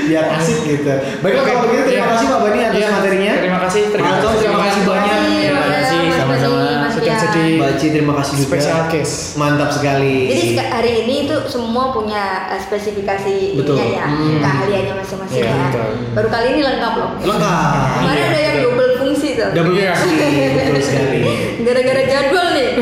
Biar 0.06 0.26
asik 0.36 0.58
gitu. 0.66 0.90
Baiklah 1.20 1.44
kalau 1.44 1.60
begitu 1.64 1.82
terima 1.86 2.02
Iya. 2.02 2.12
kasih 2.12 2.26
Pak 2.26 2.40
Bani 2.42 2.58
atas 2.60 2.76
Iya, 2.76 2.88
materinya. 2.92 3.32
Terima 3.38 3.58
kasih. 3.60 3.82
Pak 3.88 4.02
Anton 4.02 4.32
terima 4.36 4.58
kasih 4.60 4.82
banyak. 4.84 5.18
Terima 5.40 5.64
kasih, 5.70 5.96
Mas 6.00 6.16
sama-sama. 6.16 6.56
Bani, 6.58 6.74
Mas 6.76 6.90
Sudah 6.90 7.06
Tia. 7.06 7.22
jadi 7.22 7.42
Mbak 7.56 7.72
Ci 7.72 7.86
terima 7.88 8.12
kasih 8.12 8.34
juga. 8.34 8.46
special 8.50 8.80
case. 8.88 9.14
Mantap 9.36 9.70
sekali. 9.70 10.14
Jadi 10.28 10.42
hari 10.60 10.92
ini 11.00 11.14
itu 11.24 11.36
semua 11.46 11.84
punya 11.90 12.22
eh, 12.50 12.60
spesifikasi 12.60 13.34
Betul. 13.56 13.76
ya, 13.78 14.04
Hmm. 14.04 14.42
keahliannya 14.42 14.94
masing-masing 14.96 15.38
Iya, 15.38 15.54
ya. 15.70 15.84
Baru 16.12 16.28
kali 16.28 16.46
ini 16.50 16.60
lengkap 16.60 16.92
loh. 16.96 17.10
Lengkap. 17.16 17.62
Kemarin 17.94 18.10
Iya, 18.12 18.26
ada 18.26 18.40
yang 18.40 18.54
betul. 18.56 18.66
double 18.68 18.92
fungsi 18.98 19.28
tuh. 19.40 19.48
Double 19.52 19.74
Iya. 19.74 19.92
fungsi, 19.94 20.26
betul 20.52 20.76
sekali. 20.78 21.18
Gara-gara 21.66 22.02
jadwal 22.04 22.46
nih. 22.52 22.70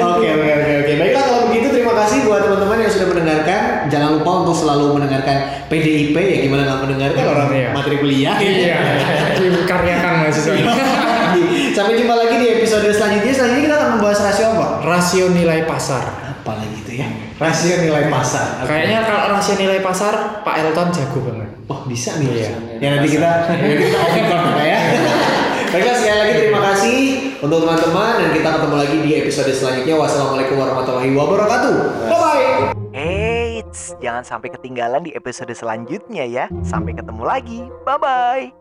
Oke 0.00 0.26
oke 0.28 0.50
oke 0.50 0.72
oke. 0.82 0.92
Baiklah 0.96 1.22
kalau 1.22 1.40
begitu 1.46 1.66
terima 1.70 1.94
kasih 1.94 2.26
buat 2.26 2.42
teman-teman 2.42 2.78
yang 2.80 2.90
sudah 2.90 3.06
mendengarkan. 3.08 3.62
Jangan 3.86 4.10
lupa 4.12 4.30
untuk 4.42 4.56
selalu 4.56 4.84
mendengarkan 4.92 5.36
PDIP 5.68 6.16
ya 6.16 6.36
gimana 6.42 6.62
nggak 6.64 6.80
mendengarkan 6.82 7.24
orang 7.28 7.48
Iya. 7.52 7.68
materi 7.70 7.96
kuliah. 7.98 8.36
Iya, 8.36 8.76
dikaryakan 9.54 10.12
mahasiswa. 10.20 10.52
Sampai 11.70 11.94
jumpa 11.94 12.14
lagi 12.16 12.34
di 12.36 12.46
episode 12.52 12.90
selanjutnya. 12.90 13.32
Selanjutnya 13.32 13.64
kita 13.64 13.76
akan 13.76 13.88
membahas 13.96 14.18
rasio 14.20 14.44
apa? 14.50 14.66
Rasio 14.82 15.24
nilai 15.30 15.62
pasar. 15.62 16.02
Apa 16.40 16.56
lagi 16.56 16.76
itu 16.80 16.92
ya? 17.04 17.08
Rasio 17.36 17.74
nilai 17.84 18.08
pasar. 18.08 18.64
Kayaknya 18.64 18.98
kalau 19.04 19.36
rasio 19.36 19.54
nilai 19.60 19.80
pasar 19.84 20.40
Pak 20.40 20.54
Elton 20.56 20.88
jago 20.88 21.18
banget. 21.20 21.48
Wah 21.68 21.80
bisa 21.84 22.16
nih. 22.16 22.28
Iya. 22.32 22.50
Ya 22.80 22.88
nanti 22.96 23.08
kita 23.12 23.28
nanti 23.44 23.76
kita 23.76 24.36
Pak, 24.40 24.64
ya. 24.72 24.80
Baiklah 25.70 25.96
sekali 26.02 26.18
lagi 26.18 26.34
terima 26.34 26.60
kasih 26.72 26.98
untuk 27.46 27.62
teman-teman 27.62 28.12
dan 28.18 28.30
kita 28.34 28.48
ketemu 28.58 28.74
lagi 28.74 28.96
di 29.06 29.10
episode 29.22 29.52
selanjutnya. 29.54 29.94
Wassalamualaikum 30.00 30.56
warahmatullahi 30.58 31.10
wabarakatuh. 31.14 31.74
Bye 32.10 32.18
bye. 32.18 32.50
Eits, 32.90 33.94
jangan 34.02 34.26
sampai 34.26 34.50
ketinggalan 34.50 35.06
di 35.06 35.14
episode 35.14 35.54
selanjutnya 35.54 36.26
ya. 36.26 36.44
Sampai 36.66 36.96
ketemu 36.96 37.22
lagi. 37.22 37.60
Bye-bye. 37.86 38.59